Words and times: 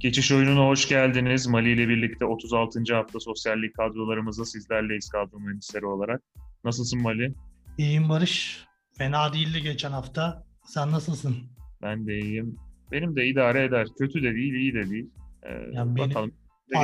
Geçiş 0.00 0.32
oyununa 0.32 0.66
hoş 0.66 0.88
geldiniz. 0.88 1.46
Mali 1.46 1.72
ile 1.72 1.88
birlikte 1.88 2.24
36. 2.24 2.94
hafta 2.94 3.20
sosyallik 3.20 3.74
kadrolarımızda 3.74 4.44
sizlerleyiz 4.44 5.08
kadro 5.08 5.38
mühendisleri 5.40 5.86
olarak. 5.86 6.22
Nasılsın 6.64 7.02
Mali? 7.02 7.34
İyiyim 7.78 8.08
Barış. 8.08 8.64
Fena 8.98 9.32
değildi 9.32 9.62
geçen 9.62 9.90
hafta. 9.90 10.44
Sen 10.64 10.90
nasılsın? 10.92 11.36
Ben 11.82 12.06
de 12.06 12.18
iyiyim. 12.18 12.56
Benim 12.92 13.16
de 13.16 13.26
idare 13.26 13.64
eder. 13.64 13.86
Kötü 13.98 14.22
de 14.22 14.34
değil, 14.34 14.54
iyi 14.54 14.74
de 14.74 14.90
değil. 14.90 15.10
Ee, 15.42 15.52
Ya 15.72 15.96
benim- 15.96 15.96
bakalım. 16.10 16.32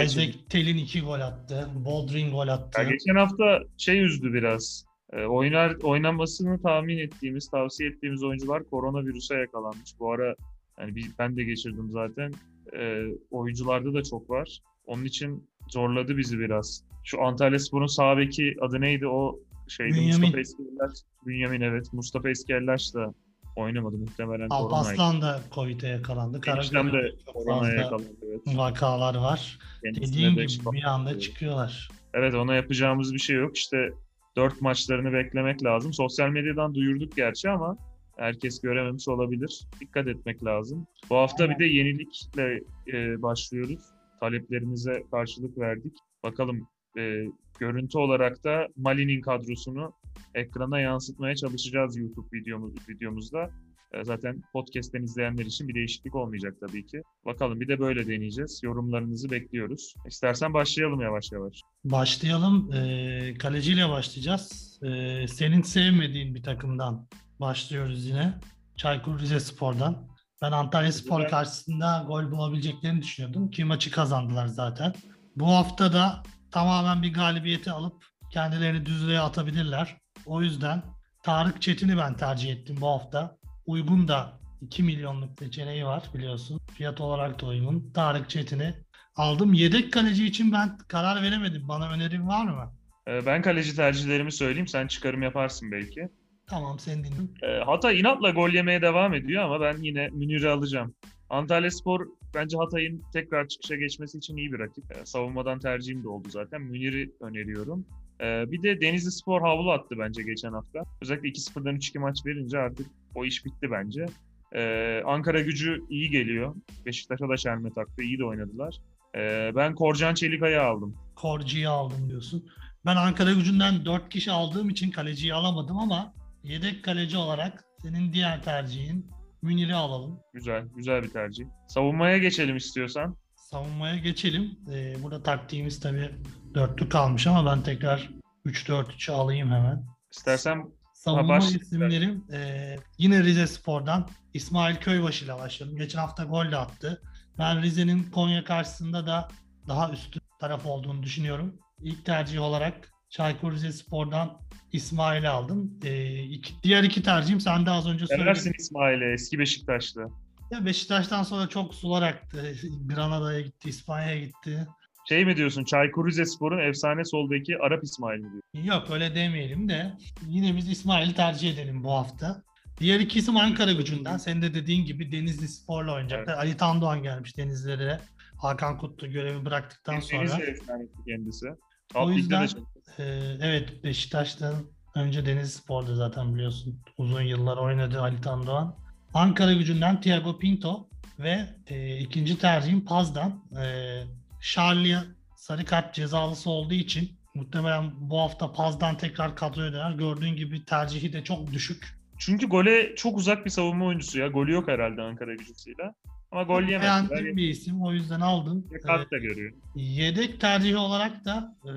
Isaac 0.05 0.35
Tel'in 0.49 0.77
iki 0.77 1.01
gol 1.01 1.21
attı. 1.21 1.69
Boldrin 1.85 2.31
gol 2.31 2.49
attı. 2.49 2.81
Ya 2.83 2.89
geçen 2.89 3.15
hafta 3.17 3.63
şey 3.77 4.05
üzdü 4.05 4.33
biraz. 4.33 4.85
Ee, 5.13 5.25
oynar 5.25 5.75
oynamasını 5.83 6.63
tahmin 6.63 6.99
ettiğimiz, 6.99 7.49
tavsiye 7.51 7.89
ettiğimiz 7.91 8.23
oyuncular 8.23 8.65
koronavirüse 8.65 9.35
yakalanmış. 9.35 9.91
Bu 10.01 10.13
ara 10.13 10.35
yani 10.81 11.01
ben 11.19 11.37
de 11.37 11.45
geçirdim 11.45 11.91
zaten. 11.91 12.33
Ee, 12.79 13.05
oyuncularda 13.31 13.95
da 13.95 14.03
çok 14.03 14.31
var. 14.31 14.59
Onun 14.87 15.05
için 15.05 15.49
zorladı 15.69 16.17
bizi 16.17 16.39
biraz. 16.39 16.85
Şu 17.05 17.23
Antalyaspor'un 17.23 17.87
sağ 17.87 18.19
beki 18.19 18.57
adı 18.61 18.81
neydi 18.81 19.07
o 19.07 19.39
şeydi 19.69 19.95
Bünyamin. 19.95 20.21
Mustafa 20.21 20.41
Eskiellaş. 20.41 20.93
Bünyamin 21.27 21.61
evet. 21.61 21.93
Mustafa 21.93 22.31
Eskiellaş 22.31 22.95
da 22.95 23.15
oynamadı 23.57 23.97
muhtemelen. 23.97 24.47
Alpaslan 24.51 25.23
da 25.23 25.41
Covid'e 25.55 25.89
yakalandı. 25.89 26.41
Eniştem 26.47 26.93
de 26.93 27.13
koronaya 27.27 27.75
yakalandı. 27.75 28.17
Evet. 28.23 28.41
vakalar 28.57 29.15
var. 29.15 29.59
Kendisine 29.85 30.07
Dediğin 30.07 30.37
de 30.37 30.41
gibi 30.41 30.49
şifa 30.49 30.73
bir 30.73 30.85
anda 30.85 31.19
çıkıyorlar. 31.19 31.89
Evet 32.15 32.35
ona 32.35 32.55
yapacağımız 32.55 33.15
bir 33.15 33.19
şey 33.19 33.37
yok. 33.37 33.57
İşte 33.57 33.91
dört 34.37 34.61
maçlarını 34.61 35.13
beklemek 35.13 35.65
lazım. 35.65 35.93
Sosyal 35.93 36.29
medyadan 36.29 36.75
duyurduk 36.75 37.17
gerçi 37.17 37.51
ama 37.51 37.77
herkes 38.17 38.61
görememiş 38.61 39.09
olabilir. 39.09 39.67
Dikkat 39.81 40.07
etmek 40.07 40.45
lazım. 40.45 40.87
Bu 41.11 41.17
hafta 41.17 41.51
bir 41.51 41.59
de 41.59 41.65
yenilikle 41.65 42.61
e, 42.93 43.23
başlıyoruz. 43.23 43.81
Taleplerinize 44.21 45.03
karşılık 45.11 45.59
verdik. 45.59 45.93
Bakalım 46.23 46.69
e, 46.99 47.25
görüntü 47.61 47.99
olarak 47.99 48.45
da 48.45 48.69
Mali'nin 48.77 49.21
kadrosunu 49.21 49.93
ekrana 50.35 50.81
yansıtmaya 50.81 51.37
çalışacağız 51.37 51.97
YouTube 51.97 52.29
videomuz, 52.33 52.89
videomuzda. 52.89 53.51
E, 53.93 54.05
zaten 54.05 54.43
podcast'ten 54.53 55.03
izleyenler 55.03 55.45
için 55.45 55.69
bir 55.69 55.75
değişiklik 55.75 56.15
olmayacak 56.15 56.55
tabii 56.61 56.87
ki. 56.87 57.03
Bakalım 57.25 57.61
bir 57.61 57.69
de 57.69 57.79
böyle 57.79 58.07
deneyeceğiz. 58.07 58.61
Yorumlarınızı 58.63 59.31
bekliyoruz. 59.31 59.95
İstersen 60.07 60.55
başlayalım 60.55 61.01
yavaş 61.01 61.33
yavaş. 61.33 61.61
Başlayalım. 61.85 62.73
Ee, 62.73 63.35
kaleciyle 63.39 63.89
başlayacağız. 63.89 64.79
Ee, 64.83 65.27
senin 65.29 65.63
sevmediğin 65.63 66.35
bir 66.35 66.43
takımdan 66.43 67.07
başlıyoruz 67.41 68.07
yine. 68.07 68.35
Çaykur 68.77 69.21
Rizespor'dan. 69.21 69.97
Ben 70.43 70.53
Antalya 70.53 70.93
Spor 70.93 71.29
karşısında 71.29 72.05
gol 72.07 72.31
bulabileceklerini 72.31 73.03
düşünüyordum 73.03 73.51
ki 73.51 73.65
maçı 73.65 73.91
kazandılar 73.91 74.47
zaten. 74.47 74.95
Bu 75.37 75.49
hafta 75.49 75.93
da 75.93 76.23
tamamen 76.51 77.03
bir 77.03 77.15
galibiyeti 77.15 77.71
alıp 77.71 78.05
kendilerini 78.33 78.87
düzlüğe 78.87 79.21
atabilirler. 79.21 79.97
O 80.27 80.43
yüzden 80.43 80.83
Tarık 81.23 81.63
Çetin'i 81.63 81.97
ben 81.97 82.17
tercih 82.17 82.53
ettim 82.53 82.77
bu 82.81 82.89
hafta. 82.89 83.37
Uygun 83.67 84.09
da 84.09 84.33
2 84.61 84.83
milyonluk 84.83 85.39
seçeneği 85.39 85.87
var 85.87 86.03
biliyorsun. 86.15 86.61
Fiyat 86.75 87.01
olarak 87.01 87.41
da 87.41 87.47
uygun. 87.47 87.91
Tarık 87.95 88.31
Çetin'i 88.31 88.75
aldım. 89.17 89.53
Yedek 89.53 89.93
kaleci 89.93 90.27
için 90.27 90.53
ben 90.53 90.79
karar 90.79 91.23
veremedim. 91.23 91.69
Bana 91.69 91.91
önerin 91.91 92.29
var 92.29 92.45
mı? 92.45 92.73
Ee, 93.09 93.27
Ben 93.27 93.43
kaleci 93.43 93.77
tercihlerimi 93.77 94.33
söyleyeyim. 94.33 94.69
Sen 94.69 94.87
çıkarım 94.87 95.23
yaparsın 95.23 95.73
belki. 95.73 96.09
Tamam 96.47 96.79
sen 96.79 97.05
dinle. 97.05 97.17
Ee, 97.43 97.61
Hatay 97.65 98.01
inatla 98.01 98.31
gol 98.31 98.51
yemeye 98.51 98.83
devam 98.83 99.15
ediyor 99.15 99.43
ama 99.43 99.61
ben 99.61 99.77
yine 99.83 100.09
Münir'i 100.09 100.49
alacağım. 100.49 100.95
Antalyaspor 101.31 102.07
bence 102.35 102.57
Hatay'ın 102.57 103.03
tekrar 103.13 103.49
çıkışa 103.49 103.77
geçmesi 103.77 104.19
için 104.19 104.37
iyi 104.37 104.53
bir 104.53 104.59
rakip. 104.59 104.85
Ee, 104.97 105.07
Savunmadan 105.07 105.59
tercihim 105.59 106.05
de 106.05 106.09
oldu 106.09 106.29
zaten. 106.31 106.63
Münir'i 106.63 107.13
öneriyorum. 107.21 107.87
Ee, 108.21 108.45
Bir 108.51 108.63
de 108.63 108.81
Denizli 108.81 109.13
Spor 109.13 109.41
havlu 109.41 109.73
attı 109.73 109.95
bence 109.99 110.23
geçen 110.23 110.53
hafta. 110.53 110.83
Özellikle 111.03 111.29
2-0'dan 111.29 111.77
3-2 111.77 111.99
maç 111.99 112.19
verince 112.27 112.59
artık 112.59 112.87
o 113.15 113.25
iş 113.25 113.45
bitti 113.45 113.71
bence. 113.71 114.07
Ee, 114.55 115.03
Ankara 115.07 115.41
gücü 115.41 115.85
iyi 115.91 116.11
geliyor. 116.11 116.55
Beşiktaş'a 116.87 117.29
da 117.29 117.37
şerme 117.37 117.71
taktı. 117.71 118.03
İyi 118.03 118.19
de 118.19 118.25
oynadılar. 118.25 118.77
Ee, 119.17 119.53
Ben 119.57 119.75
Korcan 119.75 120.15
Çelikay'ı 120.15 120.63
aldım. 120.63 120.95
Korci'yi 121.17 121.69
aldım 121.69 122.09
diyorsun. 122.11 122.49
Ben 122.87 122.97
Ankara 122.97 123.33
gücünden 123.33 123.85
4 123.85 124.09
kişi 124.09 124.31
aldığım 124.33 124.69
için 124.69 124.91
kaleciyi 124.91 125.35
alamadım 125.35 125.79
ama 125.79 126.13
yedek 126.47 126.85
kaleci 126.85 127.17
olarak 127.17 127.65
senin 127.83 128.13
diğer 128.13 128.43
tercihin 128.43 129.11
Münir'i 129.43 129.75
alalım. 129.75 130.21
Güzel, 130.33 130.65
güzel 130.77 131.03
bir 131.03 131.11
tercih. 131.11 131.45
Savunmaya 131.69 132.19
geçelim 132.19 132.57
istiyorsan. 132.57 133.17
Savunmaya 133.37 133.97
geçelim. 133.97 134.59
Ee, 134.73 134.95
burada 135.03 135.23
taktiğimiz 135.23 135.81
tabii 135.81 136.11
dörtlü 136.55 136.89
kalmış 136.89 137.27
ama 137.27 137.51
ben 137.51 137.63
tekrar 137.63 138.11
3-4-3'ü 138.47 139.13
alayım 139.13 139.51
hemen. 139.51 139.87
İstersen 140.13 140.65
Savunma 140.95 141.29
baş- 141.29 141.55
isimlerim 141.55 142.25
e, 142.33 142.77
yine 142.99 143.23
Rize 143.23 143.47
Spor'dan 143.47 144.09
İsmail 144.35 144.77
Köybaşı 144.77 145.25
ile 145.25 145.35
başladım. 145.35 145.77
Geçen 145.77 145.99
hafta 145.99 146.25
gol 146.25 146.51
de 146.51 146.57
attı. 146.57 147.03
Ben 147.39 147.63
Rize'nin 147.63 148.03
Konya 148.11 148.45
karşısında 148.45 149.07
da 149.07 149.29
daha 149.69 149.91
üstün 149.91 150.23
taraf 150.41 150.67
olduğunu 150.67 151.03
düşünüyorum. 151.03 151.59
İlk 151.83 152.05
tercih 152.05 152.41
olarak 152.43 152.93
Çaykur 153.11 153.53
Rizespor'dan 153.53 154.39
İsmail'i 154.73 155.29
aldım. 155.29 155.79
E, 155.85 156.23
iki- 156.23 156.55
diğer 156.63 156.83
iki 156.83 157.03
tercihim 157.03 157.41
sen 157.41 157.67
de 157.67 157.71
az 157.71 157.89
önce 157.89 158.07
seversin 158.07 158.43
söyledin. 158.43 158.59
İsmail'e, 158.63 159.13
eski 159.13 159.39
Beşiktaşlı. 159.39 160.09
Ya 160.51 160.65
Beşiktaş'tan 160.67 161.23
sonra 161.23 161.49
çok 161.49 161.75
sular 161.75 162.03
aktı. 162.03 162.55
Granada'ya 162.89 163.41
gitti, 163.41 163.69
İspanya'ya 163.69 164.25
gitti. 164.25 164.67
Şey 165.09 165.25
mi 165.25 165.37
diyorsun, 165.37 165.65
Çaykur 165.65 166.07
Rizespor'un 166.09 166.69
efsane 166.69 167.05
sol 167.05 167.31
beki 167.31 167.59
Arap 167.59 167.85
İsmail 167.85 168.19
mi 168.21 168.31
diyorsun? 168.33 168.71
Yok 168.73 168.91
öyle 168.91 169.15
demeyelim 169.15 169.69
de 169.69 169.93
yine 170.27 170.57
biz 170.57 170.69
İsmail'i 170.71 171.15
tercih 171.15 171.53
edelim 171.55 171.85
bu 171.85 171.91
hafta. 171.93 172.43
Diğer 172.81 173.01
iki 173.01 173.19
isim 173.19 173.37
Ankara 173.37 173.73
gücünden. 173.73 174.17
Senin 174.17 174.43
de 174.43 174.55
dediğin 174.55 174.85
gibi 174.85 175.13
Denizli 175.13 175.49
Spor'la 175.49 175.93
oynayacaklar. 175.95 176.33
Evet. 176.33 176.39
Ali 176.43 176.57
Tandoğan 176.57 177.03
gelmiş 177.03 177.37
Denizli'de. 177.37 178.01
Hakan 178.43 178.79
Kutlu 178.79 179.11
görevi 179.11 179.45
bıraktıktan 179.45 180.01
sonra. 180.01 180.21
Denizli 180.21 180.43
efsanesi 180.43 180.93
kendisi. 181.07 181.47
O 181.95 182.11
yüzden 182.11 182.43
de 182.43 182.49
çok- 182.49 182.76
e, 182.99 183.05
evet 183.41 183.85
Beşiktaş'tan 183.85 184.55
önce 184.95 185.27
Denizli 185.27 185.49
Spor'da 185.51 185.95
zaten 185.95 186.35
biliyorsun. 186.35 186.81
Uzun 186.99 187.23
yıllar 187.23 187.57
oynadı 187.57 188.01
Ali 188.01 188.21
Tandoğan. 188.21 188.77
Ankara 189.15 189.53
gücünden 189.53 190.01
Thiago 190.01 190.39
Pinto 190.39 190.89
ve 191.19 191.49
e, 191.67 191.99
ikinci 191.99 192.39
tercihim 192.39 192.85
Paz'dan. 192.85 193.43
E, 193.63 194.03
Charlie 194.41 194.99
sarı 195.37 195.65
kart 195.65 195.95
cezalısı 195.95 196.51
olduğu 196.51 196.75
için 196.75 197.11
muhtemelen 197.35 197.93
bu 197.97 198.19
hafta 198.19 198.53
Paz'dan 198.53 198.97
tekrar 198.97 199.37
kadroya 199.37 199.73
döner. 199.73 199.91
Gördüğün 199.91 200.37
gibi 200.37 200.65
tercihi 200.65 201.13
de 201.13 201.25
çok 201.25 201.53
düşük. 201.53 201.97
Çünkü 202.19 202.47
gole 202.47 202.95
çok 202.97 203.17
uzak 203.19 203.45
bir 203.45 203.51
savunma 203.51 203.85
oyuncusu 203.85 204.19
ya. 204.19 204.29
Golü 204.29 204.53
yok 204.53 204.69
herhalde 204.69 205.03
Ankara 205.03 205.35
gücüsüyle. 205.35 205.93
Ama 206.37 206.43
gol 206.43 206.63
yemez. 206.63 206.83
Beğendiğim 206.83 207.37
bir 207.37 207.49
isim 207.49 207.83
o 207.83 207.93
yüzden 207.93 208.21
aldım. 208.21 208.67
Kart 208.83 209.11
da 209.11 209.19
görüyor. 209.19 209.53
Yedek 209.75 210.41
tercihi 210.41 210.77
olarak 210.77 211.25
da 211.25 211.57
e, 211.65 211.73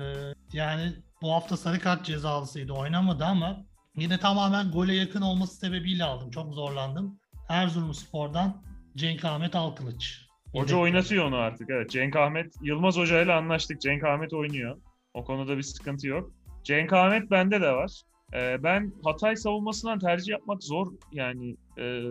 yani 0.52 0.92
bu 1.22 1.32
hafta 1.32 1.56
sarı 1.56 1.78
kart 1.78 2.04
cezalısıydı 2.04 2.72
oynamadı 2.72 3.24
ama 3.24 3.66
yine 3.96 4.18
tamamen 4.18 4.70
gole 4.70 4.94
yakın 4.94 5.22
olması 5.22 5.56
sebebiyle 5.56 6.04
aldım. 6.04 6.30
Çok 6.30 6.54
zorlandım. 6.54 7.20
Erzurumspor'dan 7.48 8.62
Cenk 8.96 9.24
Ahmet 9.24 9.54
Alkılıç. 9.54 10.26
Hoca 10.52 10.62
Yedek. 10.62 10.76
oynatıyor 10.76 11.24
onu 11.24 11.36
artık. 11.36 11.70
Evet. 11.70 11.90
Cenk 11.90 12.16
Ahmet, 12.16 12.54
Yılmaz 12.62 12.96
Hoca 12.96 13.22
ile 13.22 13.32
anlaştık. 13.32 13.80
Cenk 13.80 14.04
Ahmet 14.04 14.32
oynuyor. 14.32 14.76
O 15.14 15.24
konuda 15.24 15.56
bir 15.56 15.62
sıkıntı 15.62 16.08
yok. 16.08 16.30
Cenk 16.64 16.92
Ahmet 16.92 17.30
bende 17.30 17.60
de 17.60 17.70
var. 17.72 17.90
Ee, 18.34 18.62
ben 18.62 18.92
Hatay 19.04 19.36
savunmasından 19.36 19.98
tercih 19.98 20.28
yapmak 20.28 20.62
zor. 20.62 20.86
Yani 21.12 21.56
e, 21.78 22.02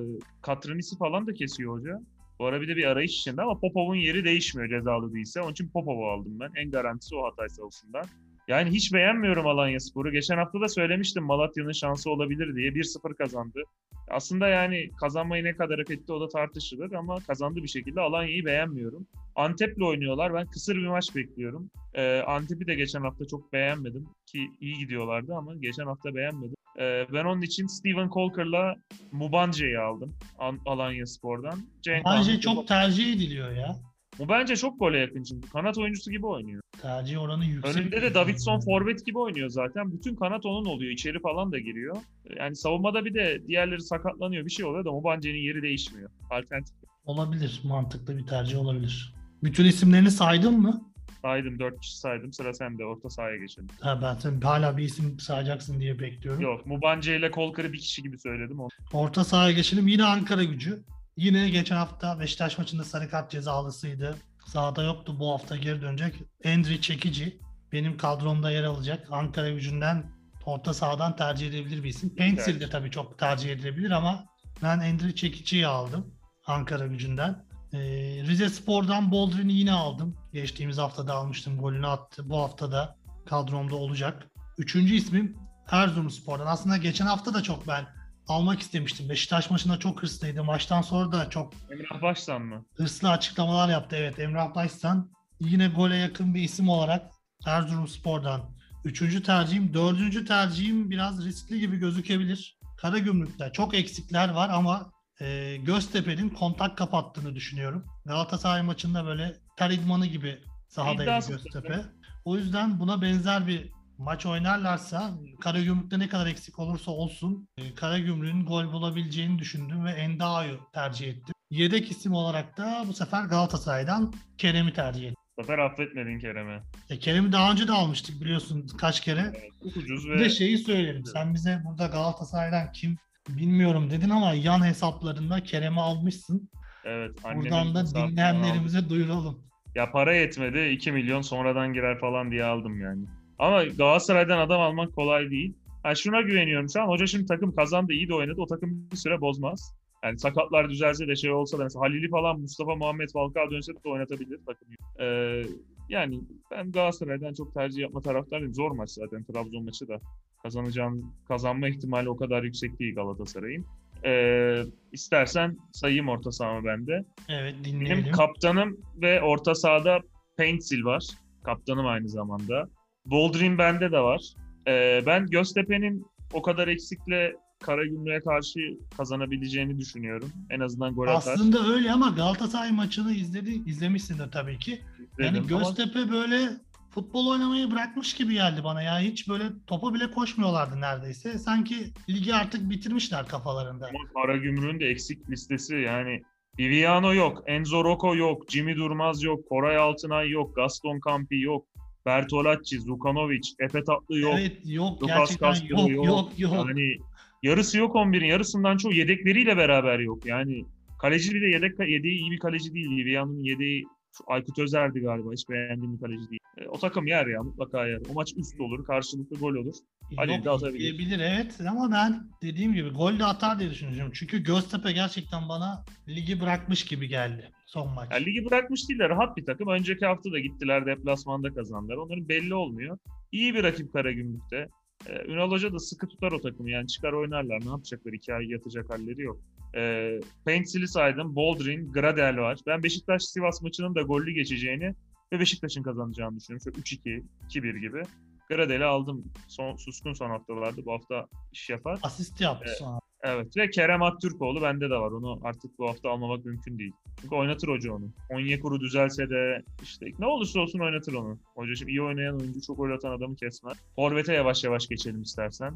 Katranisi 0.42 0.98
falan 0.98 1.28
da 1.28 1.34
kesiyor 1.34 1.80
hoca. 1.80 2.00
Bu 2.40 2.46
ara 2.46 2.62
bir 2.62 2.68
de 2.68 2.76
bir 2.76 2.86
arayış 2.86 3.20
içinde 3.20 3.42
ama 3.42 3.60
Popov'un 3.60 3.96
yeri 3.96 4.24
değişmiyor 4.26 4.70
cezalı 4.70 5.14
değilse. 5.14 5.42
Onun 5.42 5.52
için 5.52 5.70
Popov'u 5.70 6.06
aldım 6.06 6.40
ben. 6.40 6.50
En 6.56 6.72
garantisi 6.72 7.16
o 7.16 7.26
Hatay 7.26 7.50
savunmasından. 7.50 8.06
Yani 8.48 8.70
hiç 8.70 8.94
beğenmiyorum 8.94 9.48
Alanya 9.48 9.80
Spor'u. 9.80 10.12
Geçen 10.12 10.38
hafta 10.38 10.62
da 10.62 10.68
söylemiştim 10.68 11.24
Malatya'nın 11.24 11.72
şansı 11.72 12.12
olabilir 12.12 12.56
diye. 12.56 12.72
1-0 12.72 13.16
kazandı. 13.16 13.64
Aslında 14.10 14.48
yani 14.48 14.90
kazanmayı 15.00 15.44
ne 15.44 15.56
kadar 15.56 15.80
hak 15.80 15.92
etti 15.92 16.14
o 16.14 16.22
da 16.22 16.28
tartışılır 16.28 16.92
ama 16.92 17.20
kazandı 17.20 17.64
bir 17.64 17.68
şekilde. 17.68 18.02
Alanya'yı 18.02 18.46
beğenmiyorum. 18.46 19.08
Antep'le 19.36 19.82
oynuyorlar. 19.82 20.34
Ben 20.34 20.48
kısır 20.48 20.76
bir 20.76 20.88
maç 20.88 21.16
bekliyorum. 21.16 21.72
Ee, 21.94 22.20
Antep'i 22.28 22.68
de 22.68 22.76
geçen 22.76 23.02
hafta 23.02 23.26
çok 23.26 23.54
beğenmedim. 23.54 24.08
Ki 24.26 24.52
iyi 24.60 24.78
gidiyorlardı 24.78 25.36
ama 25.36 25.56
geçen 25.56 25.86
hafta 25.86 26.16
beğenmedim. 26.16 26.56
Ee, 26.80 27.06
ben 27.14 27.26
onun 27.26 27.42
için 27.42 27.68
Steven 27.68 28.10
Colker'la 28.10 28.76
Mubance'yi 29.12 29.80
aldım. 29.80 30.16
An- 30.40 30.60
Alanya 30.66 31.06
Spor'dan. 31.06 31.60
Cenk 31.82 32.06
Ahmet'i- 32.06 32.40
çok 32.40 32.68
tercih 32.68 33.14
ediliyor 33.14 33.52
ya. 33.52 33.76
Bu 34.20 34.30
bence 34.30 34.56
çok 34.56 34.80
gole 34.80 34.98
yakın 35.00 35.24
çünkü. 35.24 35.50
Kanat 35.50 35.78
oyuncusu 35.78 36.12
gibi 36.12 36.26
oynuyor. 36.28 36.62
Tercih 36.82 37.22
oranı 37.22 37.46
yüksek. 37.46 37.76
Önünde 37.78 38.02
de 38.02 38.14
Davidson 38.14 38.60
forvet 38.60 39.06
gibi 39.06 39.18
oynuyor 39.20 39.50
zaten. 39.50 39.92
Bütün 39.92 40.16
kanat 40.16 40.46
onun 40.46 40.66
oluyor. 40.66 40.92
İçeri 40.92 41.20
falan 41.22 41.52
da 41.52 41.60
giriyor. 41.60 41.98
Yani 42.40 42.56
savunmada 42.56 43.06
bir 43.06 43.14
de 43.14 43.42
diğerleri 43.48 43.82
sakatlanıyor. 43.82 44.46
Bir 44.46 44.52
şey 44.52 44.66
oluyor 44.66 44.86
da 44.86 44.92
Mubance'nin 44.92 45.38
yeri 45.40 45.62
değişmiyor. 45.62 46.10
Alternatif. 46.32 46.76
Olabilir. 47.06 47.62
Mantıklı 47.64 48.18
bir 48.18 48.26
tercih 48.28 48.60
olabilir. 48.60 49.14
Bütün 49.44 49.66
isimlerini 49.66 50.12
saydın 50.12 50.60
mı? 50.62 50.82
Saydım 51.22 51.60
4 51.60 51.82
kişi 51.82 51.98
saydım. 51.98 52.34
Sıra 52.34 52.54
sende. 52.54 52.86
Orta 52.86 53.10
sahaya 53.10 53.38
geçelim. 53.38 53.68
Ha, 53.82 54.00
ben 54.02 54.16
sen 54.16 54.42
hala 54.42 54.78
bir 54.78 54.84
isim 54.84 55.20
sayacaksın 55.20 55.80
diye 55.80 56.00
bekliyorum. 56.00 56.42
Yok. 56.42 56.66
Mubance 56.66 57.18
ile 57.18 57.32
Kolkar'ı 57.32 57.74
bir 57.74 57.78
kişi 57.80 58.04
gibi 58.04 58.20
söyledim. 58.20 58.60
O- 58.60 58.70
Orta 58.94 59.24
sahaya 59.24 59.52
geçelim. 59.52 59.88
Yine 59.88 60.04
Ankara 60.04 60.44
gücü. 60.44 60.84
Yine 61.18 61.50
geçen 61.50 61.76
hafta 61.76 62.20
Beşiktaş 62.20 62.58
maçında 62.58 62.84
sarı 62.84 63.10
kart 63.10 63.32
cezalısıydı. 63.32 64.16
Sahada 64.46 64.84
yoktu. 64.84 65.16
Bu 65.20 65.32
hafta 65.32 65.56
geri 65.58 65.82
dönecek. 65.82 66.16
Endri 66.44 66.82
Çekici 66.82 67.40
benim 67.72 67.98
kadromda 67.98 68.52
yer 68.52 68.64
alacak. 68.64 69.08
Ankara 69.12 69.50
gücünden 69.50 70.04
orta 70.46 70.74
sahadan 70.74 71.16
tercih 71.16 71.48
edilebilir 71.50 71.84
bir 71.84 71.90
isim. 71.90 72.16
Pencil 72.16 72.60
de 72.60 72.70
tabii 72.70 72.92
çok 72.92 73.20
tercih 73.20 73.52
edilebilir 73.52 73.92
ama 73.92 74.26
ben 74.64 74.80
Endri 74.80 75.16
Çekici'yi 75.16 75.68
aldım 75.68 76.14
Ankara 76.48 76.88
gücünden. 76.88 77.49
Ee, 77.74 77.80
Rize 78.28 78.50
Spor'dan 78.50 79.12
Boldrin'i 79.12 79.54
yine 79.54 79.72
aldım. 79.72 80.16
Geçtiğimiz 80.34 80.78
haftada 80.78 81.14
almıştım. 81.14 81.58
Golünü 81.58 81.88
attı. 81.88 82.30
Bu 82.30 82.38
hafta 82.38 82.72
da 82.72 82.96
kadromda 83.26 83.76
olacak. 83.76 84.28
Üçüncü 84.58 84.96
ismim 84.96 85.38
Erzurumspor'dan. 85.72 86.48
Aslında 86.48 86.78
geçen 86.78 87.06
hafta 87.06 87.34
da 87.34 87.44
çok 87.44 87.68
ben 87.68 87.86
almak 88.28 88.60
istemiştim. 88.60 89.10
Beşiktaş 89.10 89.50
maçında 89.50 89.80
çok 89.80 90.04
hırslıydı. 90.04 90.44
Maçtan 90.44 90.82
sonra 90.82 91.12
da 91.12 91.30
çok 91.30 91.54
Emrah 91.72 92.02
Başsan 92.02 92.42
mı? 92.42 92.66
hırslı 92.76 93.10
açıklamalar 93.10 93.70
yaptı. 93.70 93.96
Evet 93.96 94.20
Emrah 94.20 94.56
Başsan 94.56 95.12
yine 95.40 95.68
gole 95.68 95.96
yakın 95.96 96.34
bir 96.36 96.42
isim 96.42 96.70
olarak 96.70 97.12
Erzurumspor'dan. 97.46 98.42
Üçüncü 98.86 99.24
tercihim. 99.24 99.74
Dördüncü 99.74 100.26
tercihim 100.26 100.90
biraz 100.90 101.26
riskli 101.26 101.60
gibi 101.60 101.78
gözükebilir. 101.78 102.58
Karagümrük'te 102.78 103.50
çok 103.54 103.74
eksikler 103.74 104.30
var 104.30 104.50
ama 104.50 104.92
e, 105.22 105.58
Göztepe'nin 105.58 106.30
kontak 106.30 106.78
kapattığını 106.78 107.36
düşünüyorum. 107.36 107.86
Galatasaray 108.06 108.62
maçında 108.62 109.06
böyle 109.06 109.36
ter 109.58 109.70
idmanı 109.70 110.06
gibi 110.06 110.40
sahadaydı 110.68 111.04
İddiası 111.04 111.32
Göztepe. 111.32 111.82
O 112.26 112.38
yüzden 112.38 112.80
buna 112.80 113.02
benzer 113.02 113.48
bir 113.48 113.70
maç 113.98 114.26
oynarlarsa 114.26 115.12
Karagümrük'te 115.42 116.00
ne 116.00 116.10
kadar 116.10 116.28
eksik 116.28 116.60
olursa 116.60 116.92
olsun 116.92 117.48
e, 117.58 117.76
Karagümrük'ün 117.76 118.46
gol 118.46 118.74
bulabileceğini 118.74 119.40
düşündüm 119.40 119.86
ve 119.86 119.92
Endao'yu 119.92 120.60
tercih 120.74 121.08
ettim. 121.08 121.36
Yedek 121.50 121.92
isim 121.92 122.14
olarak 122.14 122.58
da 122.58 122.84
bu 122.88 122.94
sefer 122.94 123.24
Galatasaray'dan 123.24 124.14
Kerem'i 124.38 124.74
tercih 124.74 125.04
ettim. 125.04 125.16
Bu 125.38 125.44
sefer 125.44 125.58
affetmedin 125.58 126.20
Kerem'e. 126.20 126.64
E, 126.90 127.00
Kerem'i 127.00 127.32
daha 127.32 127.52
önce 127.52 127.68
de 127.68 127.72
almıştık 127.72 128.22
biliyorsun 128.22 128.68
kaç 128.68 129.02
kere. 129.02 129.22
Evet, 129.22 129.52
çok 129.64 129.78
ucuz 129.78 130.06
Bir 130.06 130.10
ve 130.10 130.20
de 130.20 130.30
şeyi 130.30 130.58
söyleyelim. 130.58 131.06
Sen 131.06 131.34
bize 131.34 131.62
burada 131.66 131.86
Galatasaray'dan 131.86 132.72
kim 132.72 132.98
bilmiyorum 133.38 133.90
dedin 133.92 134.10
ama 134.10 134.34
yan 134.34 134.66
hesaplarında 134.66 135.44
Kerem'i 135.44 135.80
almışsın. 135.80 136.50
evet 136.86 137.12
Buradan 137.36 137.76
da 137.76 137.80
hesabından 137.82 138.02
aldım. 138.02 138.12
dinleyenlerimize 138.12 138.90
duyuralım. 138.90 139.40
Ya 139.76 139.92
para 139.92 140.14
yetmedi 140.16 140.70
2 140.70 140.92
milyon 140.92 141.22
sonradan 141.22 141.74
girer 141.74 142.00
falan 142.00 142.32
diye 142.32 142.44
aldım 142.44 142.82
yani. 142.82 143.06
Ama 143.40 143.64
Galatasaray'dan 143.64 144.38
adam 144.40 144.62
almak 144.62 144.96
kolay 144.96 145.30
değil. 145.32 145.54
Ha 145.84 145.96
şuna 145.96 146.22
güveniyorum 146.22 146.70
şu 146.70 146.82
an. 146.82 146.88
Hoca 146.88 147.08
şimdi 147.08 147.26
takım 147.26 147.56
kazandı, 147.56 147.94
iyi 147.94 148.10
de 148.10 148.14
oynadı. 148.14 148.42
O 148.42 148.48
takım 148.48 148.90
bir 148.92 148.98
süre 148.98 149.22
bozmaz. 149.22 149.76
Yani 150.04 150.20
sakatlar 150.20 150.70
düzelse 150.70 151.08
de 151.08 151.16
şey 151.16 151.32
olsa 151.32 151.60
da 151.60 151.64
mesela 151.64 151.82
Halil'i 151.82 152.10
falan 152.10 152.40
Mustafa 152.40 152.76
Muhammed 152.76 153.10
Falcao 153.14 153.52
dönse 153.52 153.74
de 153.74 153.90
oynatabilir 153.90 154.40
takımı. 154.46 154.74
Ee, 155.00 155.44
yani 155.90 156.22
ben 156.52 156.72
Galatasaray'dan 156.72 157.34
çok 157.34 157.54
tercih 157.54 157.82
yapma 157.82 158.02
taraftarıyım. 158.02 158.54
Zor 158.54 158.72
maç 158.72 158.90
zaten 158.90 159.24
Trabzon 159.24 159.64
maçı 159.64 159.88
da. 159.88 160.00
Kazanacağım, 160.44 161.14
kazanma 161.28 161.68
ihtimali 161.70 162.10
o 162.10 162.18
kadar 162.18 162.44
yüksek 162.44 162.80
değil 162.80 162.96
Galatasaray'ın. 162.96 163.66
Ee, 164.06 164.64
istersen 164.92 165.58
sayayım 165.72 166.10
orta 166.10 166.32
sahamı 166.32 166.66
bende. 166.66 167.06
Evet 167.30 167.56
Benim 167.66 167.80
dinleyelim. 167.82 168.12
kaptanım 168.12 168.78
ve 169.02 169.22
orta 169.22 169.56
sahada 169.56 170.00
Pencil 170.38 170.84
var. 170.84 171.04
Kaptanım 171.44 171.86
aynı 171.88 172.10
zamanda. 172.10 172.70
Boldrin 173.06 173.58
bende 173.58 173.92
de 173.92 174.00
var. 174.00 174.22
Ee, 174.68 175.04
ben 175.06 175.28
Göztepe'nin 175.28 176.06
o 176.34 176.42
kadar 176.42 176.68
eksikle 176.68 177.36
Karagümrük'e 177.64 178.20
karşı 178.20 178.60
kazanabileceğini 178.98 179.80
düşünüyorum. 179.80 180.32
En 180.50 180.60
azından 180.60 180.94
gol 180.96 181.08
atar. 181.08 181.34
Aslında 181.34 181.68
öyle 181.68 181.92
ama 181.92 182.10
Galatasaray 182.10 182.72
maçını 182.72 183.14
izledi, 183.14 183.62
izlemişsindir 183.70 184.32
tabii 184.32 184.60
ki. 184.60 184.82
Yani 185.20 185.36
dedim. 185.36 185.56
Ama 185.56 185.64
Göztepe 185.64 186.12
böyle 186.12 186.50
futbol 187.00 187.28
oynamayı 187.28 187.72
bırakmış 187.72 188.14
gibi 188.14 188.34
geldi 188.34 188.64
bana 188.64 188.82
ya. 188.82 189.00
Hiç 189.00 189.30
böyle 189.30 189.44
topa 189.68 189.94
bile 189.94 190.12
koşmuyorlardı 190.12 190.82
neredeyse. 190.82 191.38
Sanki 191.38 191.76
ligi 192.10 192.36
artık 192.36 192.70
bitirmişler 192.70 193.28
kafalarında. 193.28 193.88
ama 193.88 194.22
Karagümrük'ün 194.22 194.80
de 194.80 194.86
eksik 194.86 195.30
listesi 195.30 195.76
yani 195.76 196.22
Viviano 196.60 197.14
yok, 197.14 197.44
Enzo 197.46 197.84
Rocco 197.84 198.16
yok, 198.16 198.52
Jimmy 198.52 198.76
Durmaz 198.76 199.24
yok, 199.24 199.50
Koray 199.50 199.78
Altınay 199.78 200.30
yok, 200.30 200.56
Gaston 200.56 201.00
Campi 201.08 201.40
yok, 201.40 201.66
Bertolacci, 202.06 202.80
Zukanovic, 202.80 203.42
Efe 203.60 203.84
Tatlı 203.84 204.20
yok. 204.20 204.34
Evet 204.40 204.58
yok 204.66 205.04
Lucas 205.04 205.18
gerçekten 205.18 205.54
Castro 205.54 205.90
yok 205.90 205.90
yok. 205.90 206.06
yok 206.06 206.32
yok. 206.38 206.54
Yani 206.54 206.98
yarısı 207.44 207.78
yok 207.78 207.96
11'in. 207.96 208.26
Yarısından 208.26 208.78
çoğu 208.78 208.94
yedekleriyle 208.94 209.58
beraber 209.58 210.00
yok. 210.00 210.26
Yani 210.26 210.66
kaleci 211.02 211.36
bir 211.36 211.42
de 211.42 211.48
yedek 211.48 211.80
yedeği 211.80 212.20
iyi 212.20 212.32
bir 212.32 212.40
kaleci 212.40 212.74
değil. 212.74 212.92
Liviano'nun 212.92 213.44
yedeği 213.44 213.86
Aykut 214.28 214.60
Özer'di 214.60 215.00
galiba. 215.00 215.34
Hiç 215.34 215.50
beğendiğim 215.50 215.94
bir 215.94 216.00
kaleci 216.00 216.30
değil. 216.30 216.40
E, 216.58 216.68
o 216.68 216.78
takım 216.78 217.08
yer 217.08 217.28
ya 217.28 217.44
mutlaka 217.44 217.88
yer. 217.88 218.00
O 218.10 218.14
maç 218.14 218.34
üst 218.38 218.62
olur. 218.62 218.86
Karşılıklı 218.86 219.38
gol 219.38 219.56
olur. 219.56 219.76
Halil 220.16 220.44
de 220.44 220.50
atabilir. 220.50 220.80
diyebilir 220.80 221.20
evet 221.20 221.62
ama 221.70 221.92
ben 221.92 222.24
dediğim 222.42 222.74
gibi 222.74 222.90
gol 222.90 223.20
de 223.20 223.26
atar 223.26 223.60
diye 223.60 223.70
düşünüyorum. 223.70 224.12
Çünkü 224.16 224.44
Göztepe 224.44 224.92
gerçekten 224.92 225.50
bana 225.50 225.86
ligi 226.08 226.42
bırakmış 226.42 226.86
gibi 226.86 227.08
geldi 227.08 227.52
son 227.70 227.94
maç. 227.94 228.08
Yani 228.12 228.26
ligi 228.26 228.46
bırakmış 228.46 228.90
değil 228.90 229.00
de 229.00 229.10
rahat 229.10 229.38
bir 229.38 229.46
takım. 229.46 229.68
Önceki 229.68 230.06
hafta 230.06 230.32
da 230.32 230.40
gittiler 230.40 230.86
deplasmanda 230.86 231.54
kazandılar. 231.54 231.98
Onların 231.98 232.30
belli 232.30 232.54
olmuyor. 232.54 232.98
İyi 233.32 233.54
bir 233.54 233.64
rakip 233.64 233.94
Karagümrük'te. 233.94 234.68
Ee, 235.08 235.32
Ünal 235.32 235.52
Hoca 235.52 235.74
da 235.74 235.80
sıkı 235.80 236.08
tutar 236.08 236.32
o 236.32 236.42
takımı. 236.42 236.72
Yani 236.72 236.88
çıkar 236.88 237.14
oynarlar. 237.14 237.60
Ne 237.66 237.70
yapacaklar? 237.70 238.14
İki 238.14 238.34
ay 238.34 238.46
yatacak 238.46 238.90
halleri 238.90 239.22
yok. 239.22 239.40
Ee, 239.76 240.20
Pencil'i 240.46 240.88
saydım. 240.88 241.36
Boldrin, 241.36 241.92
Gradel 241.92 242.38
var. 242.38 242.60
Ben 242.68 242.84
Beşiktaş-Sivas 242.84 243.62
maçının 243.62 243.96
da 243.96 244.02
gollü 244.02 244.32
geçeceğini 244.32 244.96
ve 245.34 245.40
Beşiktaş'ın 245.40 245.84
kazanacağını 245.84 246.40
düşünüyorum. 246.40 246.64
Şöyle 246.74 246.80
3-2, 246.80 247.24
2-1 247.50 247.78
gibi. 247.80 248.02
Gradel'i 248.50 248.86
aldım. 248.86 249.26
Son, 249.48 249.76
suskun 249.76 250.14
son 250.14 250.30
haftalarda. 250.30 250.86
Bu 250.86 250.92
hafta 250.94 251.28
iş 251.52 251.70
yapar. 251.70 252.00
Asist 252.04 252.42
yaptı 252.42 252.66
Evet. 252.68 252.78
sonra. 252.78 253.00
Evet 253.24 253.58
ve 253.58 253.70
Kerem 253.70 254.04
Aktürkoğlu 254.04 254.62
bende 254.62 254.90
de 254.90 254.96
var. 254.96 255.12
Onu 255.12 255.40
artık 255.44 255.80
bu 255.80 255.90
hafta 255.90 256.10
almamak 256.10 256.46
mümkün 256.46 256.80
değil. 256.80 256.92
Çünkü 257.22 257.36
oynatır 257.36 257.68
hoca 257.68 257.94
onu. 257.94 258.10
Onyekuru 258.30 258.80
düzelse 258.80 259.30
de 259.30 259.64
işte 259.84 260.06
ne 260.20 260.26
olursa 260.26 260.60
olsun 260.60 260.80
oynatır 260.80 261.14
onu. 261.14 261.40
Hoca 261.56 261.76
şimdi 261.76 261.92
iyi 261.92 262.02
oynayan 262.02 262.40
oyuncu 262.40 262.62
çok 262.62 262.78
gol 262.78 262.92
atan 262.92 263.12
adamı 263.12 263.36
kesmez. 263.36 263.78
Forvet'e 263.96 264.34
yavaş 264.34 264.64
yavaş 264.64 264.88
geçelim 264.88 265.22
istersen. 265.22 265.74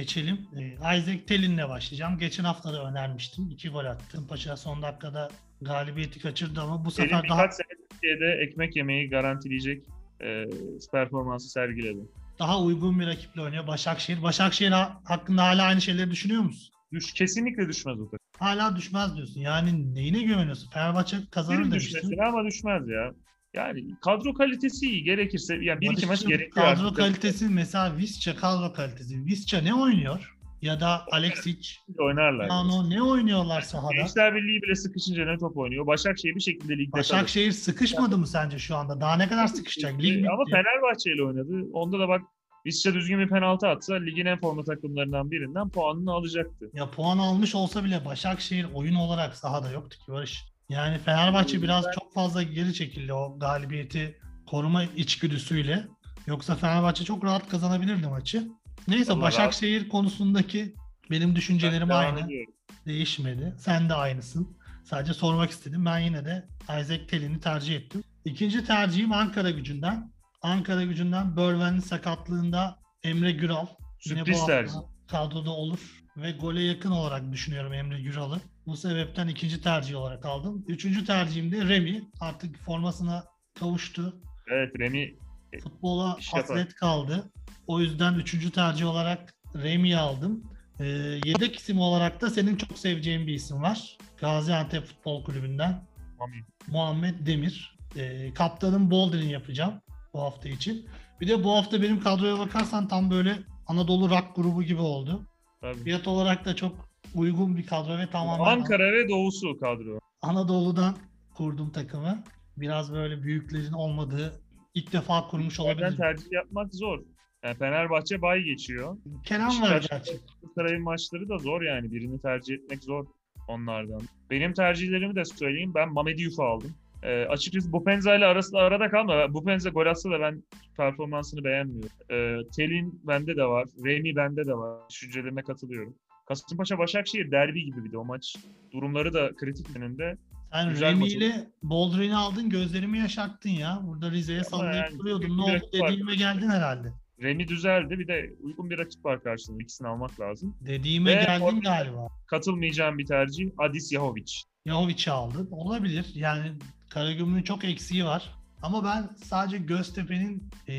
Geçelim. 0.00 0.46
Ee, 0.58 0.72
Isaac 0.98 1.26
Tellin'le 1.26 1.68
başlayacağım. 1.68 2.18
Geçen 2.18 2.44
hafta 2.44 2.72
da 2.72 2.84
önermiştim. 2.90 3.50
İki 3.50 3.68
gol 3.68 3.84
attı. 3.84 4.18
Paşa 4.28 4.56
son 4.56 4.82
dakikada 4.82 5.28
galibiyeti 5.60 6.20
kaçırdı 6.20 6.60
ama 6.60 6.84
bu 6.84 6.90
sefer 6.90 7.22
birkaç 7.22 7.38
daha 7.38 7.50
sene 7.50 7.66
Türkiye'de 7.90 8.26
ekmek 8.42 8.76
yemeyi 8.76 9.10
garantileyecek 9.10 9.84
e, 10.20 10.44
performansı 10.92 11.48
sergiledi. 11.48 11.98
daha 12.38 12.60
uygun 12.62 13.00
bir 13.00 13.06
rakiple 13.06 13.40
oynuyor 13.42 13.66
Başakşehir. 13.66 14.22
Başakşehir 14.22 14.70
ha- 14.70 15.00
hakkında 15.04 15.42
hala 15.44 15.62
aynı 15.62 15.80
şeyleri 15.80 16.10
düşünüyor 16.10 16.42
musun? 16.42 16.74
Düş, 16.92 17.12
kesinlikle 17.12 17.68
düşmez 17.68 18.00
o 18.00 18.04
takım. 18.04 18.18
Hala 18.38 18.76
düşmez 18.76 19.16
diyorsun. 19.16 19.40
Yani 19.40 19.94
neyine 19.94 20.22
güveniyorsun? 20.22 20.70
Fenerbahçe 20.70 21.16
kazanır 21.30 21.58
Birim 21.58 21.70
demiştin. 21.70 21.96
düşmesi 22.02 22.22
ama 22.22 22.44
düşmez 22.44 22.88
ya. 22.88 23.12
Yani 23.56 23.84
kadro 24.04 24.34
kalitesi 24.34 24.86
iyi. 24.86 25.04
Gerekirse 25.04 25.54
yani 25.54 25.80
bir 25.80 25.92
iki 25.92 26.06
maç 26.06 26.26
gerekiyor. 26.26 26.66
Kadro 26.66 26.86
artık. 26.86 26.96
kalitesi 26.96 27.48
mesela 27.48 27.96
Visca 27.96 28.36
kadro 28.36 28.72
kalitesi. 28.72 29.26
Visca 29.26 29.60
ne 29.60 29.74
oynuyor? 29.74 30.36
Ya 30.62 30.80
da 30.80 31.04
Alexic, 31.12 31.68
Oynarlar. 31.98 32.48
Yano 32.48 32.90
ne 32.90 33.02
oynuyorlar 33.02 33.60
sahada? 33.60 33.94
Gençler 33.94 34.34
Birliği 34.34 34.62
bile 34.62 34.74
sıkışınca 34.74 35.24
ne 35.24 35.38
top 35.38 35.56
oynuyor. 35.56 35.86
Başakşehir 35.86 36.34
bir 36.34 36.40
şekilde 36.40 36.78
ligde 36.78 36.90
kalır. 36.90 37.00
Başakşehir 37.00 37.52
sıkışmadı 37.52 38.18
mı 38.18 38.26
sence 38.26 38.58
şu 38.58 38.76
anda? 38.76 39.00
Daha 39.00 39.16
ne 39.16 39.28
kadar 39.28 39.46
sıkışacak? 39.46 39.92
Lig 40.02 40.18
bitti. 40.18 40.28
Ama 40.30 40.44
Fenerbahçe 40.50 41.12
ile 41.14 41.24
oynadı. 41.24 41.70
Onda 41.72 41.98
da 41.98 42.08
bak 42.08 42.22
Visca 42.66 42.94
düzgün 42.94 43.18
bir 43.18 43.28
penaltı 43.28 43.68
atsa 43.68 43.94
ligin 43.94 44.26
en 44.26 44.40
formda 44.40 44.64
takımlarından 44.64 45.30
birinden 45.30 45.68
puanını 45.68 46.12
alacaktı. 46.12 46.70
Ya 46.74 46.90
puan 46.90 47.18
almış 47.18 47.54
olsa 47.54 47.84
bile 47.84 48.04
Başakşehir 48.04 48.66
oyun 48.74 48.94
olarak 48.94 49.36
sahada 49.36 49.70
yoktu 49.70 49.98
ki 50.06 50.12
Barış. 50.12 50.44
Yani 50.68 50.98
Fenerbahçe 50.98 51.62
biraz 51.62 51.84
çok 51.94 52.14
fazla 52.14 52.42
geri 52.42 52.74
çekildi 52.74 53.12
o 53.12 53.38
galibiyeti 53.38 54.18
koruma 54.46 54.84
içgüdüsüyle. 54.84 55.86
Yoksa 56.26 56.54
Fenerbahçe 56.56 57.04
çok 57.04 57.24
rahat 57.24 57.48
kazanabilirdi 57.48 58.06
maçı. 58.06 58.48
Neyse 58.88 59.12
Vallahi 59.12 59.22
Başakşehir 59.22 59.88
konusundaki 59.88 60.74
benim 61.10 61.36
düşüncelerim 61.36 61.88
Devam 61.88 62.00
aynı. 62.16 62.26
ediyorum. 62.26 62.52
Değişmedi. 62.86 63.54
Sen 63.58 63.88
de 63.88 63.94
aynısın. 63.94 64.56
Sadece 64.84 65.14
sormak 65.14 65.50
istedim. 65.50 65.84
Ben 65.86 65.98
yine 65.98 66.24
de 66.24 66.46
Isaac 66.62 67.08
Tellin'i 67.08 67.40
tercih 67.40 67.76
ettim. 67.76 68.04
İkinci 68.24 68.64
tercihim 68.64 69.12
Ankara 69.12 69.50
gücünden. 69.50 70.12
Ankara 70.42 70.84
gücünden 70.84 71.36
Börven'in 71.36 71.80
sakatlığında 71.80 72.78
Emre 73.02 73.32
Güral. 73.32 73.66
Yine 74.04 74.20
bu 74.20 74.24
Sürpriz 74.24 74.46
tercih. 74.46 74.74
kadroda 75.08 75.50
olur. 75.50 76.04
Ve 76.16 76.30
gole 76.32 76.62
yakın 76.62 76.90
olarak 76.90 77.32
düşünüyorum 77.32 77.72
Emre 77.72 78.00
Güral'ı. 78.00 78.40
Bu 78.66 78.76
sebepten 78.76 79.28
ikinci 79.28 79.60
tercih 79.60 79.96
olarak 79.96 80.26
aldım. 80.26 80.64
Üçüncü 80.68 81.04
tercihim 81.04 81.52
de 81.52 81.68
Remy. 81.68 82.02
Artık 82.20 82.58
formasına 82.58 83.24
kavuştu. 83.60 84.16
Evet 84.52 84.72
Remy 84.80 85.14
Futbola 85.62 86.16
İş 86.20 86.26
yapar. 86.34 86.40
hasret 86.40 86.74
kaldı. 86.74 87.30
O 87.66 87.80
yüzden 87.80 88.14
üçüncü 88.14 88.50
tercih 88.50 88.86
olarak 88.86 89.34
Remy'yi 89.62 89.96
aldım. 89.96 90.44
Ee, 90.80 90.84
yedek 91.24 91.56
isim 91.56 91.80
olarak 91.80 92.20
da 92.20 92.30
senin 92.30 92.56
çok 92.56 92.78
seveceğin 92.78 93.26
bir 93.26 93.34
isim 93.34 93.62
var. 93.62 93.98
Gaziantep 94.20 94.84
Futbol 94.86 95.24
Kulübü'nden 95.24 95.82
Mami. 96.18 96.44
Muhammed 96.66 97.26
Demir. 97.26 97.76
Ee, 97.96 98.34
kaptanım 98.34 98.90
Boulder'in 98.90 99.28
yapacağım 99.28 99.74
bu 100.12 100.22
hafta 100.22 100.48
için. 100.48 100.86
Bir 101.20 101.28
de 101.28 101.44
bu 101.44 101.56
hafta 101.56 101.82
benim 101.82 102.00
kadroya 102.00 102.38
bakarsan 102.38 102.88
tam 102.88 103.10
böyle 103.10 103.38
Anadolu 103.66 104.10
Rock 104.10 104.36
grubu 104.36 104.62
gibi 104.62 104.80
oldu. 104.80 105.26
Tabii. 105.60 105.78
Fiyat 105.84 106.08
olarak 106.08 106.44
da 106.44 106.56
çok 106.56 106.88
uygun 107.14 107.56
bir 107.56 107.66
kadro 107.66 107.98
ve 107.98 108.10
tamamen 108.10 108.44
Ankara 108.44 108.92
ve 108.92 109.08
Doğusu 109.08 109.58
kadro. 109.58 109.98
Anadolu'dan 110.22 110.96
kurdum 111.34 111.70
takımı. 111.70 112.24
Biraz 112.56 112.92
böyle 112.92 113.22
büyüklerin 113.22 113.72
olmadığı 113.72 114.40
ilk 114.74 114.92
defa 114.92 115.28
kurmuş 115.28 115.60
olabilir. 115.60 115.96
tercih 115.96 116.32
yapmak 116.32 116.74
zor. 116.74 116.98
Yani 117.44 117.56
Fenerbahçe 117.56 118.22
bay 118.22 118.40
geçiyor. 118.42 118.96
Kenan 119.24 119.62
var 119.62 119.70
Beşiktaş- 119.70 119.88
gerçi. 119.88 120.20
Sarayın 120.54 120.82
maçları 120.82 121.28
da 121.28 121.38
zor 121.38 121.62
yani. 121.62 121.92
Birini 121.92 122.20
tercih 122.20 122.54
etmek 122.54 122.84
zor 122.84 123.06
onlardan. 123.48 124.02
Benim 124.30 124.52
tercihlerimi 124.54 125.14
de 125.16 125.24
söyleyeyim. 125.24 125.72
Ben 125.74 125.92
Mamedi 125.92 126.22
Yuf'u 126.22 126.42
aldım. 126.42 126.74
Ee, 127.06 127.26
açıkçası 127.26 127.72
Bupenza 127.72 128.14
ile 128.14 128.26
arasında 128.26 128.58
arada 128.58 128.90
kalma. 128.90 129.34
Bupenza 129.34 129.70
gol 129.70 129.86
atsa 129.86 130.10
da 130.10 130.20
ben 130.20 130.42
performansını 130.76 131.44
beğenmiyorum. 131.44 131.90
Ee, 132.10 132.36
Telin 132.56 133.00
bende 133.04 133.36
de 133.36 133.44
var. 133.44 133.68
Remy 133.84 134.16
bende 134.16 134.46
de 134.46 134.54
var. 134.54 134.80
Düşüncelerine 134.90 135.42
katılıyorum. 135.42 135.94
Kasımpaşa 136.28 136.78
Başakşehir 136.78 137.30
derbi 137.30 137.64
gibi 137.64 137.84
bir 137.84 137.92
de 137.92 137.98
o 137.98 138.04
maç. 138.04 138.36
Durumları 138.72 139.12
da 139.14 139.30
kritik 139.36 139.76
önünde. 139.76 140.16
Sen 140.52 140.70
Güzel 140.70 140.90
Remy 140.90 141.08
ile 141.08 141.32
Boldrin'i 141.62 142.16
aldın 142.16 142.50
gözlerimi 142.50 142.98
yaşarttın 142.98 143.50
ya. 143.50 143.80
Burada 143.82 144.10
Rize'ye 144.10 144.44
sallayıp 144.44 144.74
yani 144.74 144.98
duruyordun. 144.98 145.38
Ne 145.38 145.42
oldu 145.42 145.68
dediğime 145.72 146.14
geldin 146.14 146.48
herhalde. 146.48 146.92
Remy 147.22 147.48
düzeldi. 147.48 147.98
Bir 147.98 148.08
de 148.08 148.30
uygun 148.40 148.70
bir 148.70 148.78
rakip 148.78 149.04
var 149.04 149.22
karşısında. 149.22 149.62
İkisini 149.62 149.88
almak 149.88 150.20
lazım. 150.20 150.56
Dediğime 150.60 151.16
Ve 151.16 151.22
geldin 151.24 151.60
galiba. 151.60 152.08
Katılmayacağım 152.26 152.98
bir 152.98 153.06
tercih 153.06 153.50
Adis 153.58 153.92
Yahovic. 153.92 154.32
Yahovic'i 154.64 155.10
aldın. 155.10 155.48
Olabilir. 155.50 156.06
Yani 156.14 156.52
Karagümrük'ün 156.90 157.42
çok 157.42 157.64
eksiği 157.64 158.04
var. 158.04 158.32
Ama 158.62 158.84
ben 158.84 159.08
sadece 159.24 159.58
Göztepe'nin 159.58 160.50
e, 160.68 160.74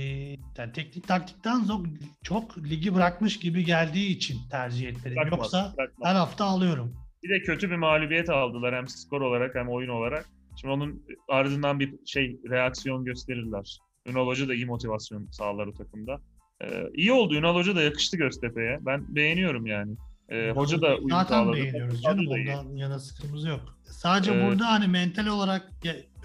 yani 0.57 0.71
teknik 0.73 1.07
taktikten 1.07 1.63
çok, 1.67 1.85
çok 2.23 2.57
ligi 2.57 2.95
bırakmış 2.95 3.39
gibi 3.39 3.65
geldiği 3.65 4.09
için 4.09 4.37
tercih 4.51 4.87
etmedim. 4.87 5.17
Bırakmaz, 5.17 5.39
Yoksa 5.39 5.73
bırakmaz. 5.77 6.09
her 6.09 6.15
hafta 6.15 6.45
alıyorum. 6.45 6.95
Bir 7.23 7.29
de 7.29 7.41
kötü 7.41 7.71
bir 7.71 7.75
mağlubiyet 7.75 8.29
aldılar 8.29 8.75
hem 8.75 8.87
skor 8.87 9.21
olarak 9.21 9.55
hem 9.55 9.69
oyun 9.69 9.89
olarak. 9.89 10.25
Şimdi 10.61 10.73
onun 10.73 11.03
ardından 11.29 11.79
bir 11.79 11.93
şey 12.05 12.39
reaksiyon 12.49 13.05
gösterirler. 13.05 13.77
Ünal 14.05 14.27
Hoca 14.27 14.47
da 14.47 14.53
iyi 14.53 14.65
motivasyon 14.65 15.27
sağlar 15.31 15.67
o 15.67 15.73
takımda. 15.73 16.19
Ee, 16.61 16.83
iyi 16.93 17.11
oldu. 17.11 17.35
Ünal 17.35 17.55
Hoca 17.55 17.75
da 17.75 17.81
yakıştı 17.81 18.17
Göztepe'ye. 18.17 18.79
Ben 18.81 19.15
beğeniyorum 19.15 19.65
yani. 19.65 19.95
Ee, 20.29 20.51
hoca 20.51 20.81
da 20.81 20.95
uyum 20.95 21.09
Zaten 21.09 21.35
sağladı. 21.43 21.55
beğeniyoruz 21.57 22.01
canım. 22.01 22.27
Ondan 22.27 22.75
yana 22.75 22.99
sıkıntımız 22.99 23.45
yok. 23.45 23.77
Sadece 23.83 24.31
Ee, 24.31 24.47
burada 24.47 24.71
hani 24.71 24.87
mental 24.87 25.27
olarak 25.27 25.71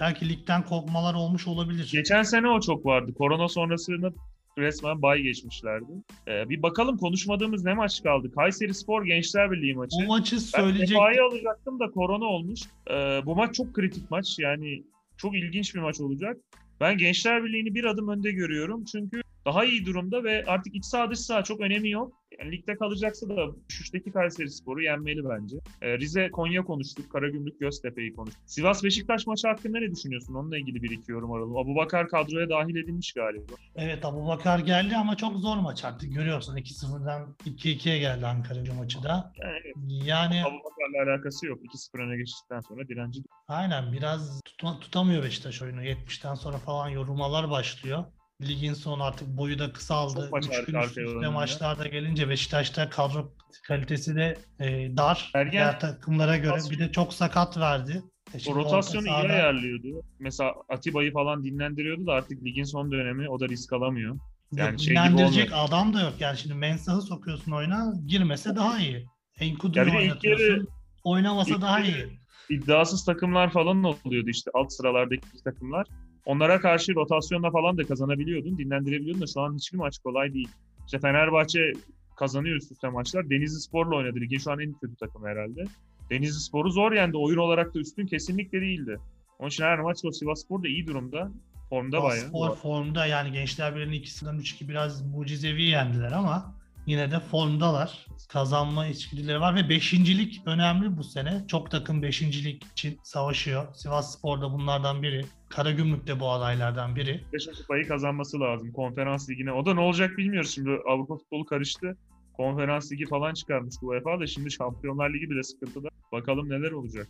belki 0.01 0.29
ligden 0.29 0.63
kopmalar 0.65 1.15
olmuş 1.15 1.47
olabilir. 1.47 1.89
Geçen 1.93 2.23
sene 2.23 2.49
o 2.49 2.61
çok 2.61 2.87
vardı. 2.87 3.15
Korona 3.19 3.49
sonrasında 3.49 4.13
resmen 4.59 5.03
bay 5.03 5.21
geçmişlerdi. 5.23 5.93
Ee, 6.29 6.49
bir 6.49 6.63
bakalım 6.63 6.99
konuşmadığımız 6.99 7.65
ne 7.65 7.75
maç 7.75 8.03
kaldı? 8.03 8.31
Kayseri 8.35 8.75
Spor 8.75 9.05
Gençler 9.05 9.51
Birliği 9.51 9.75
maçı. 9.75 9.97
o 9.97 10.07
maçı 10.07 10.37
Ben 10.37 10.41
söyleyecek 10.41 10.89
Sefa'yı 10.89 11.23
alacaktım 11.25 11.81
da 11.81 11.91
korona 11.91 12.25
olmuş. 12.25 12.61
Ee, 12.91 13.21
bu 13.27 13.37
maç 13.37 13.55
çok 13.55 13.75
kritik 13.75 14.11
maç. 14.11 14.39
Yani 14.39 14.83
çok 15.17 15.37
ilginç 15.37 15.75
bir 15.75 15.81
maç 15.81 16.01
olacak. 16.01 16.37
Ben 16.81 16.99
Gençler 16.99 17.45
Birliği'ni 17.45 17.75
bir 17.75 17.85
adım 17.85 18.09
önde 18.09 18.33
görüyorum. 18.33 18.85
Çünkü 18.85 19.21
daha 19.47 19.65
iyi 19.65 19.87
durumda 19.87 20.25
ve 20.25 20.45
artık 20.47 20.75
iç 20.75 20.85
saha 20.85 21.11
dış 21.11 21.19
saha 21.19 21.45
çok 21.45 21.61
önemi 21.61 21.91
yok. 21.91 22.13
Yani 22.39 22.53
ligde 22.53 22.77
kalacaksa 22.77 23.29
da 23.29 23.47
düşüşteki 23.69 24.13
Kayseri 24.13 24.51
Spor'u 24.51 24.83
yenmeli 24.83 25.29
bence. 25.29 25.57
Ee, 25.83 25.99
Rize 25.99 26.31
Konya 26.31 26.63
konuştuk. 26.65 27.13
Karagümrük 27.13 27.61
Göztepe'yi 27.61 28.15
konuştuk. 28.15 28.43
Sivas 28.47 28.85
Beşiktaş 28.85 29.27
maçı 29.27 29.49
hakkında 29.49 29.79
ne 29.79 29.91
düşünüyorsun? 29.91 30.35
Onunla 30.35 30.59
ilgili 30.59 30.83
bir 30.83 30.91
iki 30.91 31.13
yorum 31.13 31.33
alalım. 31.33 31.57
Abu 31.57 31.77
Bakar 31.77 32.09
kadroya 32.09 32.49
dahil 32.49 32.77
edilmiş 32.77 33.13
galiba. 33.13 33.53
Evet 33.77 34.05
Abubakar 34.05 34.59
geldi 34.59 34.97
ama 34.97 35.17
çok 35.17 35.37
zor 35.37 35.57
maç 35.57 35.85
artık 35.85 36.15
görüyorsun 36.15 36.57
2-0'dan 36.57 37.35
2-2'ye 37.47 37.99
geldi 37.99 38.27
Ankara 38.27 38.75
maçı 38.79 39.03
da. 39.03 39.33
Yani 39.39 40.09
Yani 40.09 40.43
Abu 40.45 40.57
Bakar'la 40.59 41.13
alakası 41.13 41.47
yok. 41.47 41.59
2-0 41.65 41.99
öne 42.07 42.17
geçtikten 42.17 42.61
sonra 42.61 42.89
direnci. 42.89 43.21
aynen 43.49 43.93
biraz 43.93 44.41
tutma- 44.45 44.81
tutamıyor 44.81 45.23
Beşiktaş 45.23 45.63
oyunu. 45.63 45.83
70'ten 45.85 46.35
sonra 46.35 46.59
falan 46.59 46.89
yorulmalar 46.89 47.51
başlıyor. 47.51 48.05
Ligin 48.49 48.75
sonu 48.75 49.03
artık 49.05 49.29
boyu 49.29 49.59
da 49.59 49.73
kısaldı. 49.73 50.21
Çok 50.21 50.33
maç 50.33 50.47
3 50.47 50.53
arka 50.53 50.73
gün 50.73 50.81
üst 50.81 50.99
üste 50.99 51.29
maçlarda 51.29 51.87
gelince 51.87 52.29
Beşiktaş'ta 52.29 52.91
kadro 52.91 53.33
kalitesi 53.69 54.17
de 54.17 54.39
e, 54.61 54.97
dar. 54.97 55.31
Ergen 55.35 55.53
Diğer 55.53 55.81
takımlara 55.81 56.37
göre 56.37 56.59
bir 56.71 56.79
de 56.79 56.93
çok 56.93 57.15
sakat 57.15 57.59
verdi. 57.59 58.03
E 58.35 58.37
O 58.37 58.41
şimdi 58.41 58.57
rotasyonu 58.59 59.07
iyi 59.07 59.09
sahada- 59.11 59.33
ayarlıyordu. 59.33 60.03
Mesela 60.19 60.53
Atiba'yı 60.69 61.13
falan 61.13 61.45
dinlendiriyordu 61.45 62.07
da 62.07 62.13
artık 62.13 62.45
ligin 62.45 62.65
son 62.65 62.93
dönemi 62.93 63.29
o 63.29 63.41
da 63.41 63.49
risk 63.49 63.73
alamıyor. 63.73 64.19
Yani 64.53 64.81
şey 64.81 64.91
dinlendirecek 64.91 65.51
adam 65.55 65.95
da 65.95 66.01
yok. 66.01 66.15
Yani 66.21 66.39
şimdi 66.39 66.55
Mensah'ı 66.55 67.03
sokuyorsun 67.03 67.53
oyuna 67.53 67.93
girmese 68.07 68.57
daha 68.57 68.79
iyi. 68.79 69.07
Enkudu'yu 69.41 69.97
oynatıyorsun. 69.97 70.45
yarı- 70.47 70.67
oynamasa 71.05 71.61
daha 71.61 71.81
iyi. 71.81 72.07
İddiasız 72.51 73.05
takımlar 73.05 73.51
falan 73.53 73.85
oluyordu 73.85 74.29
işte 74.31 74.51
alt 74.55 74.73
sıralardaki 74.73 75.43
takımlar. 75.45 75.87
Onlara 76.27 76.61
karşı 76.61 76.95
rotasyonla 76.95 77.51
falan 77.51 77.79
da 77.79 77.85
kazanabiliyordun, 77.85 78.59
dinlendirebiliyordun 78.59 79.23
da 79.23 79.27
şu 79.27 79.41
an 79.41 79.55
hiçbir 79.57 79.79
maç 79.79 79.99
kolay 79.99 80.35
değil. 80.35 80.49
İşte 80.87 80.99
Fenerbahçe 80.99 81.73
kazanıyor 82.17 82.57
üst 82.57 82.73
üste 82.73 82.89
maçlar. 82.89 83.31
Denizli 83.31 83.61
Spor'la 83.61 83.97
oynadı. 83.97 84.21
Ligin 84.21 84.39
şu 84.39 84.53
an 84.53 84.61
en 84.61 84.73
kötü 84.73 84.97
takımı 84.97 85.29
herhalde. 85.29 85.65
Denizli 86.11 86.41
Spor'u 86.41 86.71
zor 86.71 86.93
yendi. 86.93 87.17
Oyun 87.17 87.39
olarak 87.39 87.75
da 87.75 87.79
üstün 87.79 88.07
kesinlikle 88.07 88.61
değildi. 88.61 88.99
Onun 89.39 89.49
için 89.49 89.65
her 89.65 89.79
maç 89.79 89.99
o 90.05 90.13
Sivas 90.13 90.45
Spor 90.45 90.63
da 90.63 90.69
iyi 90.69 90.87
durumda. 90.87 91.33
Formda 91.71 92.03
bayağı. 92.03 92.29
Spor 92.29 92.57
formda 92.57 93.07
yani 93.07 93.33
Gençler 93.33 93.75
Birliği'nin 93.75 93.93
ikisinden 93.93 94.35
3-2 94.35 94.69
biraz 94.69 95.07
mucizevi 95.07 95.63
yendiler 95.63 96.13
ama 96.13 96.55
yine 96.87 97.11
de 97.11 97.21
formdalar. 97.21 98.07
Kazanma 98.29 98.87
içgüdüleri 98.87 99.41
var 99.41 99.55
ve 99.55 99.69
beşincilik 99.69 100.43
önemli 100.47 100.97
bu 100.97 101.05
sene. 101.05 101.45
Çok 101.49 101.71
takım 101.71 102.03
beşincilik 102.03 102.65
için 102.73 103.01
savaşıyor. 103.03 103.75
Sivas 103.75 104.19
Spor 104.19 104.41
da 104.41 104.53
bunlardan 104.53 105.03
biri. 105.03 105.25
Karagümrük 105.49 106.07
de 106.07 106.21
bu 106.21 106.31
adaylardan 106.31 106.97
biri. 106.97 107.21
Beşiktaş 107.33 107.59
kupayı 107.61 107.89
kazanması 107.89 108.41
lazım 108.41 108.73
konferans 108.73 109.31
ligine. 109.31 109.53
O 109.53 109.67
da 109.67 109.75
ne 109.75 109.81
olacak 109.81 110.19
bilmiyoruz 110.19 110.55
şimdi. 110.55 110.71
Avrupa 110.89 111.17
futbolu 111.17 111.45
karıştı. 111.45 111.97
Konferans 112.37 112.93
ligi 112.93 113.07
falan 113.07 113.35
çıkarmış 113.35 113.75
bu 113.83 113.87
UEFA 113.87 114.21
da 114.21 114.27
şimdi 114.27 114.51
Şampiyonlar 114.51 115.15
Ligi 115.15 115.31
bile 115.31 115.43
sıkıntıda. 115.43 115.89
Bakalım 116.13 116.51
neler 116.51 116.71
olacak. 116.71 117.09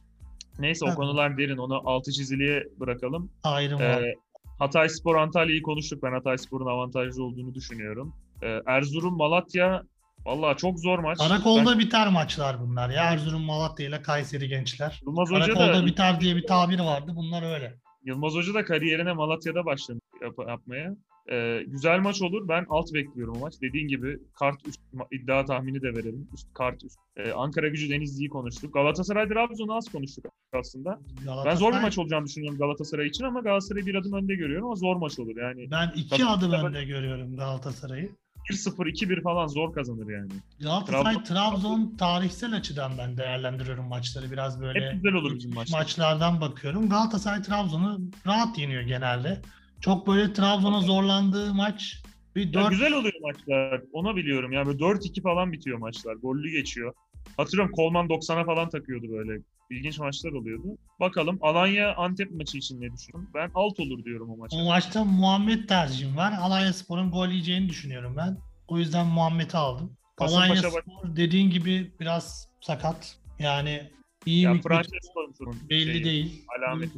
Neyse 0.59 0.85
o 0.85 0.89
Evet. 0.89 0.97
konular 0.97 1.39
derin. 1.39 1.57
Onu 1.57 1.83
altı 1.85 2.13
çiziliye 2.13 2.65
bırakalım. 2.81 3.31
Ayrım 3.45 3.81
var. 3.81 4.03
Ee, 4.03 4.15
Hatay 4.59 4.89
Spor 4.89 5.17
Antalya'yı 5.17 5.63
konuştuk. 5.63 6.03
Ben 6.03 6.13
Hatay 6.13 6.39
Spor'un 6.39 6.67
avantajlı 6.67 7.25
olduğunu 7.25 7.55
düşünüyorum. 7.55 8.15
Ee, 8.43 8.61
Erzurum 8.67 9.17
Malatya 9.17 9.83
Vallahi 10.27 10.57
çok 10.57 10.81
zor 10.81 10.99
maç. 10.99 11.19
Karakolda 11.19 11.79
biter 11.79 12.09
maçlar 12.09 12.61
bunlar 12.61 12.91
ya. 12.91 13.05
Erzurum, 13.05 13.43
Malatya 13.43 13.89
ile 13.89 14.03
Kayseri 14.03 14.49
gençler. 14.49 15.01
Ben- 15.03 15.11
Yılmaz 15.11 15.31
Hoca 15.31 15.41
Karakolda 15.41 15.83
da 15.83 15.87
biter 15.87 16.21
diye 16.21 16.37
bir 16.37 16.47
tabir 16.47 16.79
vardı. 16.81 17.13
Bunlar 17.17 17.55
öyle. 17.55 17.75
Yılmaz 18.05 18.35
Hoca 18.35 18.55
da 18.55 18.65
kariyerine 18.65 19.13
Malatya'da 19.13 19.65
başladı 19.67 19.99
yap- 20.23 20.49
yapmaya. 20.49 20.97
Ee, 21.33 21.63
güzel 21.67 21.99
maç 22.01 22.23
olur. 22.23 22.49
Ben 22.49 22.67
alt 22.69 22.95
bekliyorum 22.95 23.35
o 23.37 23.41
maç. 23.41 23.55
Dediğin 23.63 23.89
gibi 23.89 24.19
kart 24.39 24.67
üst 24.69 24.81
iddia 25.13 25.45
tahmini 25.45 25.83
de 25.83 25.89
verelim. 25.95 26.29
Üst 26.35 26.55
kart 26.55 26.85
üst. 26.85 26.99
Ee, 27.17 27.33
Ankara 27.33 27.69
Gücü 27.69 27.91
Denizli'yi 27.91 28.29
konuştuk. 28.29 28.75
Galatasaray 28.75 29.29
Trabzon'u 29.29 29.77
az 29.77 29.89
konuştuk 29.93 30.25
aslında. 30.53 30.99
Ben 31.47 31.55
zor 31.55 31.69
bir 31.69 31.73
Galatasaray- 31.73 31.83
maç 31.83 31.99
olacağını 31.99 32.25
düşünüyorum 32.27 32.59
Galatasaray 32.59 33.07
için 33.07 33.25
ama 33.25 33.41
Galatasaray'ı 33.41 33.87
bir 33.87 33.95
adım 33.95 34.13
önde 34.13 34.35
görüyorum 34.35 34.67
ama 34.67 34.75
zor 34.75 34.97
maç 34.97 35.19
olur. 35.19 35.37
Yani 35.37 35.71
Ben 35.71 35.93
iki 35.97 36.09
Tabii, 36.11 36.25
adım 36.25 36.53
önde 36.53 36.85
görüyorum 36.85 37.37
Galatasaray'ı. 37.37 38.11
1-0 38.51 38.87
2-1 38.89 39.23
falan 39.23 39.47
zor 39.47 39.75
kazanır 39.75 40.11
yani. 40.11 40.29
Galatasaray 40.61 41.15
Trabzon- 41.15 41.25
Trabzon 41.25 41.97
tarihsel 41.99 42.57
açıdan 42.57 42.93
ben 42.99 43.17
değerlendiriyorum 43.17 43.85
maçları 43.89 44.33
biraz 44.33 44.61
böyle. 44.61 44.81
Hep 44.87 44.93
güzel 44.93 45.13
olur 45.15 45.35
bizim 45.35 45.55
maçlar. 45.55 45.79
maçlardan 45.79 46.41
bakıyorum. 46.41 46.89
Galatasaray 46.89 47.43
Trabzon'u 47.43 48.01
rahat 48.27 48.59
yeniyor 48.59 48.83
genelde. 48.83 49.41
Çok 49.81 50.07
böyle 50.07 50.33
Trabzon'a 50.33 50.81
zorlandığı 50.81 51.55
maç 51.55 52.03
bir 52.37 52.47
Ya 52.47 52.53
4 52.53 52.71
güzel 52.71 52.93
oluyor 52.93 53.15
maçlar. 53.23 53.81
Ona 53.93 54.17
biliyorum. 54.17 54.53
Yani 54.53 54.67
böyle 54.67 54.79
4-2 54.79 55.23
falan 55.23 55.53
bitiyor 55.53 55.79
maçlar. 55.79 56.15
Gollü 56.15 56.51
geçiyor. 56.51 56.95
Hatırlıyorum 57.37 57.73
Kolman 57.75 58.07
90'a 58.07 58.45
falan 58.45 58.69
takıyordu 58.69 59.07
böyle. 59.13 59.41
İlginç 59.71 59.99
maçlar 59.99 60.33
oluyordu. 60.33 60.79
Bakalım 61.01 61.39
Alanya 61.43 61.95
Antep 61.95 62.31
maçı 62.31 62.59
için 62.59 62.81
ne 62.81 62.93
düşünüyorsun? 62.93 63.31
Ben 63.35 63.51
alt 63.55 63.81
olur 63.81 64.05
diyorum 64.05 64.31
o 64.31 64.37
maça. 64.37 64.57
o 64.57 64.65
maçta 64.65 65.05
Muhammed 65.05 65.69
tercihim 65.69 66.17
var. 66.17 66.33
Alanya 66.41 66.73
Spor'un 66.73 67.11
gol 67.11 67.29
yiyeceğini 67.29 67.69
düşünüyorum 67.69 68.15
ben. 68.17 68.39
O 68.69 68.79
yüzden 68.79 69.07
Muhammed'i 69.07 69.57
aldım. 69.57 69.97
Alanya 70.19 70.55
Kasımpaşa 70.55 70.77
bak- 70.77 70.85
Spor 70.99 71.17
dediğin 71.17 71.51
gibi 71.51 71.93
biraz 72.01 72.49
sakat. 72.61 73.17
Yani 73.39 73.91
iyi 74.27 74.43
ya 74.43 74.55
Francesco'nun 74.55 75.57
belli 75.71 75.93
şeyi, 75.93 76.05
değil. 76.05 76.45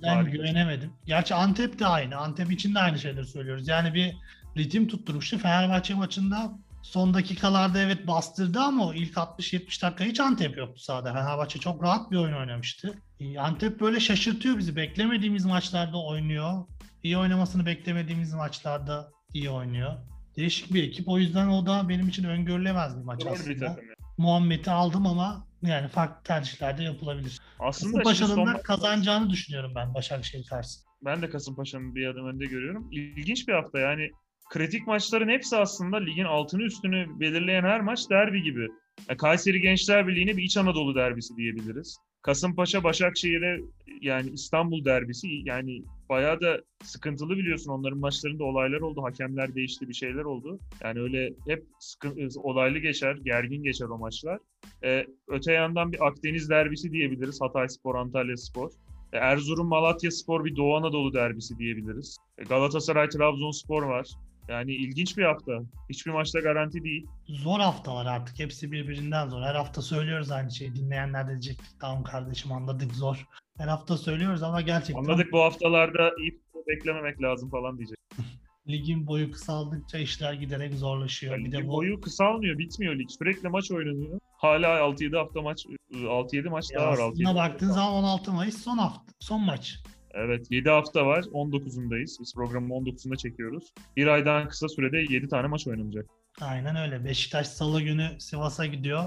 Farikası. 0.02 0.30
güvenemedim. 0.30 0.92
Gerçi 1.06 1.34
Antep 1.34 1.78
de 1.78 1.86
aynı. 1.86 2.16
Antep 2.16 2.52
için 2.52 2.74
de 2.74 2.78
aynı 2.78 2.98
şeyleri 2.98 3.26
söylüyoruz. 3.26 3.68
Yani 3.68 3.94
bir 3.94 4.16
ritim 4.56 4.88
tutturmuştu. 4.88 5.38
Fenerbahçe 5.38 5.94
maçında 5.94 6.58
son 6.84 7.14
dakikalarda 7.14 7.78
evet 7.78 8.06
bastırdı 8.06 8.60
ama 8.60 8.86
o 8.86 8.94
ilk 8.94 9.12
60-70 9.14 9.82
dakika 9.82 10.04
hiç 10.04 10.20
Antep 10.20 10.56
yoktu 10.56 10.80
sahada. 10.80 11.12
Fenerbahçe 11.12 11.58
çok 11.58 11.82
rahat 11.82 12.10
bir 12.10 12.16
oyun 12.16 12.34
oynamıştı. 12.36 12.98
Ee, 13.20 13.38
Antep 13.38 13.80
böyle 13.80 14.00
şaşırtıyor 14.00 14.58
bizi. 14.58 14.76
Beklemediğimiz 14.76 15.44
maçlarda 15.44 16.02
oynuyor. 16.04 16.64
İyi 17.02 17.18
oynamasını 17.18 17.66
beklemediğimiz 17.66 18.34
maçlarda 18.34 19.10
iyi 19.34 19.50
oynuyor. 19.50 19.92
Değişik 20.36 20.74
bir 20.74 20.82
ekip. 20.82 21.08
O 21.08 21.18
yüzden 21.18 21.48
o 21.48 21.66
da 21.66 21.88
benim 21.88 22.08
için 22.08 22.24
öngörülemez 22.24 22.98
bir 22.98 23.04
maç 23.04 23.20
bir 23.20 23.30
aslında. 23.30 23.66
takım. 23.66 23.88
ya. 23.88 23.94
Muhammed'i 24.18 24.70
aldım 24.70 25.06
ama 25.06 25.46
yani 25.62 25.88
farklı 25.88 26.22
tercihler 26.22 26.78
de 26.78 26.82
yapılabilir. 26.82 27.40
Aslında 27.58 28.02
Kasımpaşa'nın 28.02 28.34
son 28.34 28.62
kazanacağını 28.62 29.30
düşünüyorum 29.30 29.72
ben 29.74 29.94
Başakşehir 29.94 30.46
karşısında. 30.46 30.90
ben 31.04 31.22
de 31.22 31.30
Kasımpaşa'nın 31.30 31.94
bir 31.94 32.06
adım 32.06 32.26
önde 32.26 32.44
görüyorum. 32.44 32.88
İlginç 32.92 33.48
bir 33.48 33.52
hafta 33.52 33.78
yani 33.78 34.10
kritik 34.50 34.86
maçların 34.86 35.28
hepsi 35.28 35.56
aslında 35.56 35.96
ligin 35.96 36.24
altını 36.24 36.62
üstünü 36.62 37.20
belirleyen 37.20 37.62
her 37.62 37.80
maç 37.80 38.10
derbi 38.10 38.42
gibi. 38.42 38.68
Ya 39.08 39.16
Kayseri 39.16 39.60
Gençler 39.60 40.08
Birliği'ne 40.08 40.36
bir 40.36 40.42
İç 40.42 40.56
Anadolu 40.56 40.94
derbisi 40.94 41.36
diyebiliriz. 41.36 41.98
Kasımpaşa 42.22 42.84
Başakşehir'e 42.84 43.58
yani 44.00 44.30
İstanbul 44.30 44.84
derbisi 44.84 45.28
yani 45.44 45.82
bayağı 46.08 46.40
da 46.40 46.60
sıkıntılı 46.82 47.36
biliyorsun 47.36 47.70
onların 47.70 47.98
maçlarında 47.98 48.44
olaylar 48.44 48.80
oldu. 48.80 49.02
Hakemler 49.02 49.54
değişti 49.54 49.88
bir 49.88 49.94
şeyler 49.94 50.24
oldu. 50.24 50.58
Yani 50.82 51.00
öyle 51.00 51.30
hep 51.48 51.64
sıkın, 51.80 52.30
olaylı 52.36 52.78
geçer, 52.78 53.16
gergin 53.24 53.62
geçer 53.62 53.86
o 53.86 53.98
maçlar. 53.98 54.38
Ee, 54.84 55.06
öte 55.28 55.52
yandan 55.52 55.92
bir 55.92 56.06
Akdeniz 56.06 56.50
derbisi 56.50 56.92
diyebiliriz. 56.92 57.40
Hatay 57.40 57.68
Spor, 57.68 57.94
Antalya 57.94 58.36
Spor. 58.36 58.70
E, 59.12 59.18
Erzurum 59.18 59.68
Malatya 59.68 60.10
Spor 60.10 60.44
bir 60.44 60.56
Doğu 60.56 60.76
Anadolu 60.76 61.14
derbisi 61.14 61.58
diyebiliriz. 61.58 62.18
E, 62.38 62.44
Galatasaray 62.44 63.08
Trabzonspor 63.08 63.82
var. 63.82 64.08
Yani 64.48 64.72
ilginç 64.72 65.18
bir 65.18 65.24
hafta. 65.24 65.52
Hiçbir 65.90 66.10
maçta 66.10 66.40
garanti 66.40 66.84
değil. 66.84 67.06
Zor 67.28 67.60
haftalar 67.60 68.06
artık. 68.06 68.38
Hepsi 68.38 68.72
birbirinden 68.72 69.28
zor. 69.28 69.42
Her 69.42 69.54
hafta 69.54 69.82
söylüyoruz 69.82 70.30
aynı 70.30 70.50
şeyi. 70.50 70.74
Dinleyenler 70.74 71.26
de 71.26 71.30
diyecek 71.30 71.58
tamam 71.80 72.02
kardeşim 72.04 72.52
anladık 72.52 72.94
zor. 72.94 73.26
Her 73.58 73.68
hafta 73.68 73.96
söylüyoruz 73.96 74.42
ama 74.42 74.60
gerçekten 74.60 75.02
Anladık 75.02 75.32
bu 75.32 75.40
haftalarda 75.40 76.10
iyi 76.18 76.40
beklememek 76.68 77.22
lazım 77.22 77.50
falan 77.50 77.78
diyecek. 77.78 77.98
ligin 78.68 79.06
boyu 79.06 79.30
kısaldıkça 79.30 79.98
işler 79.98 80.32
giderek 80.32 80.74
zorlaşıyor. 80.74 81.36
Yani 81.36 81.44
bir 81.44 81.52
de 81.52 81.66
bu 81.66 81.72
boyu 81.72 82.00
kısalmıyor, 82.00 82.58
bitmiyor 82.58 82.98
lig. 82.98 83.08
Sürekli 83.18 83.48
maç 83.48 83.70
oynanıyor. 83.70 84.20
Hala 84.36 84.66
6-7 84.66 85.16
hafta 85.16 85.42
maç, 85.42 85.66
6-7 85.92 86.48
maç 86.48 86.70
ya 86.72 86.80
daha 86.80 86.88
var. 86.88 86.92
aslında 86.92 87.30
6-7 87.30 87.34
baktığın 87.34 87.70
zaman 87.70 87.92
16 87.92 88.32
Mayıs 88.32 88.62
son 88.62 88.78
hafta, 88.78 89.12
son 89.20 89.40
maç. 89.40 89.78
Evet 90.14 90.46
7 90.50 90.70
hafta 90.70 91.06
var. 91.06 91.22
19'undayız. 91.22 92.20
Biz 92.20 92.34
programı 92.34 92.74
19'unda 92.74 93.16
çekiyoruz. 93.16 93.64
Bir 93.96 94.06
aydan 94.06 94.48
kısa 94.48 94.68
sürede 94.68 94.98
7 95.12 95.28
tane 95.28 95.46
maç 95.46 95.66
oynanacak. 95.66 96.06
Aynen 96.40 96.76
öyle. 96.76 97.04
Beşiktaş 97.04 97.46
salı 97.46 97.82
günü 97.82 98.10
Sivas'a 98.18 98.66
gidiyor. 98.66 99.04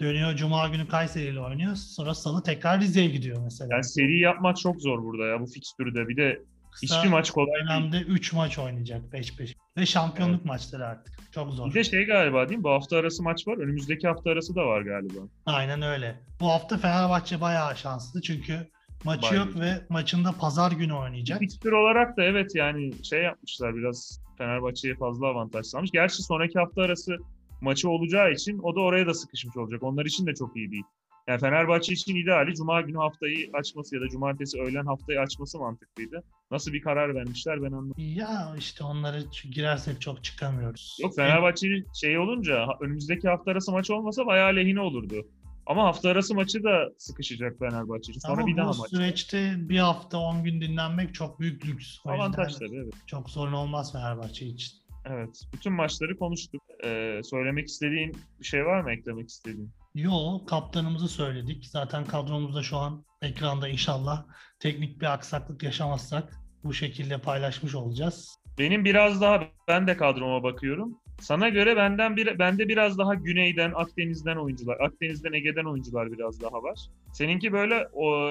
Dönüyor 0.00 0.34
Cuma 0.36 0.68
günü 0.68 0.88
Kayseri 0.88 1.24
ile 1.26 1.40
oynuyor. 1.40 1.74
Sonra 1.76 2.14
salı 2.14 2.42
tekrar 2.42 2.80
Rize'ye 2.80 3.08
gidiyor 3.08 3.42
mesela. 3.42 3.68
Yani 3.74 3.84
seri 3.84 4.20
yapmak 4.20 4.56
çok 4.56 4.82
zor 4.82 5.02
burada 5.02 5.26
ya 5.26 5.40
bu 5.40 5.46
fikstürde. 5.46 6.08
Bir 6.08 6.16
de 6.16 6.42
Kısa 6.72 6.96
hiçbir 6.98 7.10
maç 7.10 7.30
kolay 7.30 7.54
değil. 7.54 7.64
dönemde 7.66 8.00
3 8.00 8.32
maç 8.32 8.58
oynayacak 8.58 9.12
5-5. 9.12 9.54
Ve 9.76 9.86
şampiyonluk 9.86 10.44
maçları 10.44 10.86
artık. 10.86 11.14
Çok 11.32 11.52
zor. 11.52 11.70
Bir 11.70 11.74
de 11.74 11.84
şey 11.84 12.04
galiba 12.06 12.48
değil 12.48 12.58
mi? 12.58 12.64
Bu 12.64 12.70
hafta 12.70 12.96
arası 12.96 13.22
maç 13.22 13.48
var. 13.48 13.58
Önümüzdeki 13.58 14.08
hafta 14.08 14.30
arası 14.30 14.54
da 14.54 14.66
var 14.66 14.82
galiba. 14.82 15.20
Aynen 15.46 15.82
öyle. 15.82 16.20
Bu 16.40 16.48
hafta 16.48 16.78
Fenerbahçe 16.78 17.40
bayağı 17.40 17.76
şanslı 17.76 18.22
çünkü 18.22 18.70
maçı 19.04 19.30
Bayağı 19.30 19.46
yok 19.46 19.60
ve 19.60 19.86
maçında 19.88 20.32
pazar 20.32 20.72
günü 20.72 20.92
oynayacak. 20.92 21.38
Fikstür 21.38 21.72
olarak 21.72 22.16
da 22.16 22.22
evet 22.22 22.54
yani 22.54 23.04
şey 23.04 23.22
yapmışlar 23.22 23.76
biraz 23.76 24.20
Fenerbahçe'ye 24.38 24.94
fazla 24.94 25.26
avantaj 25.26 25.66
sağlamış. 25.66 25.90
Gerçi 25.90 26.22
sonraki 26.22 26.58
hafta 26.58 26.82
arası 26.82 27.16
maçı 27.60 27.90
olacağı 27.90 28.32
için 28.32 28.58
o 28.62 28.76
da 28.76 28.80
oraya 28.80 29.06
da 29.06 29.14
sıkışmış 29.14 29.56
olacak. 29.56 29.82
Onlar 29.82 30.06
için 30.06 30.26
de 30.26 30.34
çok 30.34 30.56
iyi 30.56 30.70
değil. 30.70 30.84
Yani 31.28 31.40
Fenerbahçe 31.40 31.92
için 31.92 32.16
ideali 32.16 32.54
Cuma 32.54 32.80
günü 32.80 32.96
haftayı 32.96 33.50
açması 33.54 33.94
ya 33.94 34.00
da 34.00 34.08
Cumartesi 34.08 34.60
öğlen 34.60 34.86
haftayı 34.86 35.20
açması 35.20 35.58
mantıklıydı. 35.58 36.22
Nasıl 36.50 36.72
bir 36.72 36.82
karar 36.82 37.14
vermişler 37.14 37.62
ben 37.62 37.66
anlamadım. 37.66 37.94
Ya 37.98 38.54
işte 38.58 38.84
onları 38.84 39.24
girersek 39.50 40.00
çok 40.00 40.24
çıkamıyoruz. 40.24 40.98
Yok 41.02 41.16
Fenerbahçe'nin 41.16 41.86
şey 42.00 42.18
olunca 42.18 42.66
önümüzdeki 42.80 43.28
hafta 43.28 43.50
arası 43.50 43.72
maç 43.72 43.90
olmasa 43.90 44.26
bayağı 44.26 44.56
lehine 44.56 44.80
olurdu. 44.80 45.26
Ama 45.70 45.84
hafta 45.84 46.10
arası 46.10 46.34
maçı 46.34 46.64
da 46.64 46.88
sıkışacak 46.98 47.58
Fenerbahçe 47.58 48.12
için. 48.12 48.20
Sonra 48.20 48.32
Ama 48.32 48.46
bir 48.46 48.56
daha 48.56 48.72
bu 48.72 48.78
maç. 48.78 48.90
süreçte 48.90 49.54
bir 49.56 49.78
hafta 49.78 50.18
10 50.18 50.44
gün 50.44 50.60
dinlenmek 50.60 51.14
çok 51.14 51.40
büyük 51.40 51.66
lüks. 51.66 51.98
Avantaj 52.04 52.54
tabii 52.54 52.76
evet. 52.76 52.94
çok 53.06 53.30
sorun 53.30 53.52
olmaz 53.52 53.92
Fenerbahçe 53.92 54.46
için. 54.46 54.72
Evet. 55.04 55.40
Bütün 55.52 55.72
maçları 55.72 56.18
konuştuk. 56.18 56.62
Ee, 56.84 57.20
söylemek 57.24 57.68
istediğin 57.68 58.16
bir 58.40 58.44
şey 58.44 58.66
var 58.66 58.80
mı? 58.80 58.92
Eklemek 58.92 59.28
istediğin? 59.28 59.70
Yo 59.94 60.44
kaptanımızı 60.46 61.08
söyledik. 61.08 61.66
Zaten 61.66 62.04
kadromuzda 62.04 62.62
şu 62.62 62.76
an 62.76 63.04
ekranda 63.22 63.68
inşallah 63.68 64.24
teknik 64.58 65.00
bir 65.00 65.12
aksaklık 65.12 65.62
yaşamazsak 65.62 66.36
bu 66.64 66.72
şekilde 66.72 67.18
paylaşmış 67.18 67.74
olacağız. 67.74 68.36
Benim 68.58 68.84
biraz 68.84 69.20
daha 69.20 69.42
ben 69.68 69.86
de 69.86 69.96
kadroma 69.96 70.42
bakıyorum. 70.42 70.98
Sana 71.20 71.48
göre 71.48 71.76
benden 71.76 72.16
bir 72.16 72.38
bende 72.38 72.68
biraz 72.68 72.98
daha 72.98 73.14
güneyden, 73.14 73.72
Akdeniz'den 73.74 74.36
oyuncular, 74.36 74.80
Akdeniz'den, 74.80 75.32
Ege'den 75.32 75.64
oyuncular 75.64 76.12
biraz 76.12 76.42
daha 76.42 76.62
var. 76.62 76.78
Seninki 77.12 77.52
böyle 77.52 77.88
o 77.92 78.30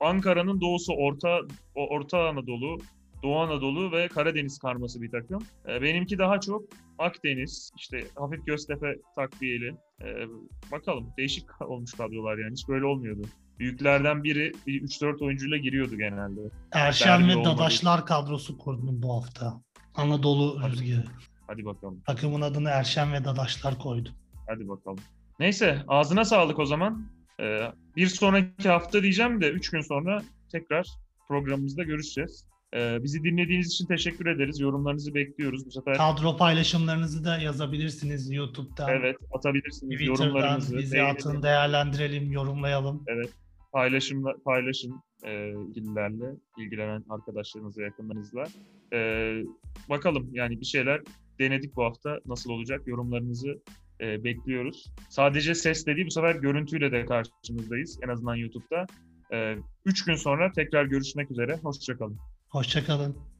Ankara'nın 0.00 0.60
doğusu, 0.60 0.92
Orta 0.92 1.40
o, 1.74 1.88
Orta 1.88 2.28
Anadolu, 2.28 2.78
Doğu 3.22 3.38
Anadolu 3.38 3.92
ve 3.92 4.08
Karadeniz 4.08 4.58
karması 4.58 5.02
bir 5.02 5.10
takım. 5.10 5.42
Ee, 5.68 5.82
benimki 5.82 6.18
daha 6.18 6.40
çok 6.40 6.62
Akdeniz, 6.98 7.70
işte 7.76 8.04
hafif 8.16 8.46
Göztepe 8.46 8.96
takviyeli. 9.16 9.74
Ee, 10.02 10.06
bakalım 10.72 11.06
değişik 11.18 11.62
olmuş 11.68 11.92
kadrolar 11.92 12.38
yani 12.38 12.52
hiç 12.52 12.68
böyle 12.68 12.84
olmuyordu. 12.84 13.22
Büyüklerden 13.58 14.24
biri 14.24 14.52
bir 14.66 14.82
3-4 14.82 15.24
oyuncuyla 15.24 15.56
giriyordu 15.56 15.96
genelde. 15.96 16.40
Erşen 16.72 17.28
ve. 17.28 17.44
Dadaşlar 17.44 18.06
kadrosu 18.06 18.58
kurdum 18.58 19.02
bu 19.02 19.16
hafta. 19.16 19.60
Anadolu 19.94 20.60
rüzgarı. 20.70 21.04
Hadi 21.48 21.64
bakalım. 21.64 22.02
Takımın 22.06 22.40
adını 22.40 22.68
Erşen 22.68 23.12
ve 23.12 23.24
Dadaşlar 23.24 23.78
koydum. 23.78 24.12
Hadi 24.46 24.68
bakalım. 24.68 24.98
Neyse 25.40 25.82
ağzına 25.88 26.24
sağlık 26.24 26.58
o 26.58 26.66
zaman. 26.66 27.06
Ee, 27.40 27.72
bir 27.96 28.06
sonraki 28.06 28.68
hafta 28.68 29.02
diyeceğim 29.02 29.40
de 29.40 29.50
3 29.50 29.70
gün 29.70 29.80
sonra 29.80 30.22
tekrar 30.52 30.86
programımızda 31.28 31.82
görüşeceğiz. 31.82 32.44
Ee, 32.74 32.98
bizi 33.02 33.24
dinlediğiniz 33.24 33.66
için 33.66 33.86
teşekkür 33.86 34.26
ederiz. 34.26 34.60
Yorumlarınızı 34.60 35.14
bekliyoruz. 35.14 35.66
Bu 35.66 35.70
sefer 35.70 35.96
Kadro 35.96 36.36
paylaşımlarınızı 36.36 37.24
da 37.24 37.38
yazabilirsiniz 37.38 38.30
YouTube'dan, 38.30 38.88
evet 38.88 39.16
atabilirsiniz 39.34 39.98
Twitter'dan. 39.98 40.24
yorumlarınızı. 40.24 40.78
Bizi 40.78 41.02
atın, 41.02 41.42
değerlendirelim, 41.42 42.32
yorumlayalım. 42.32 43.04
paylaşımla, 43.72 44.34
paylaşın 44.44 45.00
e, 45.24 45.50
ilgililerle, 45.50 46.36
ilgilenen 46.58 47.04
arkadaşlarınızla, 47.10 47.82
yakınlarınızla. 47.82 48.44
Ee, 48.92 49.42
bakalım 49.88 50.28
yani 50.32 50.60
bir 50.60 50.66
şeyler 50.66 51.00
denedik 51.38 51.76
bu 51.76 51.84
hafta. 51.84 52.20
Nasıl 52.26 52.50
olacak? 52.50 52.82
Yorumlarınızı 52.86 53.62
e, 54.00 54.24
bekliyoruz. 54.24 54.92
Sadece 55.08 55.54
ses 55.54 55.86
değil 55.86 56.06
bu 56.06 56.10
sefer 56.10 56.34
görüntüyle 56.34 56.92
de 56.92 57.06
karşınızdayız. 57.06 57.98
En 58.02 58.08
azından 58.08 58.36
YouTube'da. 58.36 58.86
3 59.84 60.04
gün 60.04 60.14
sonra 60.14 60.52
tekrar 60.52 60.84
görüşmek 60.84 61.30
üzere. 61.30 61.56
Hoşçakalın. 61.62 62.18
Hoşçakalın. 62.48 63.37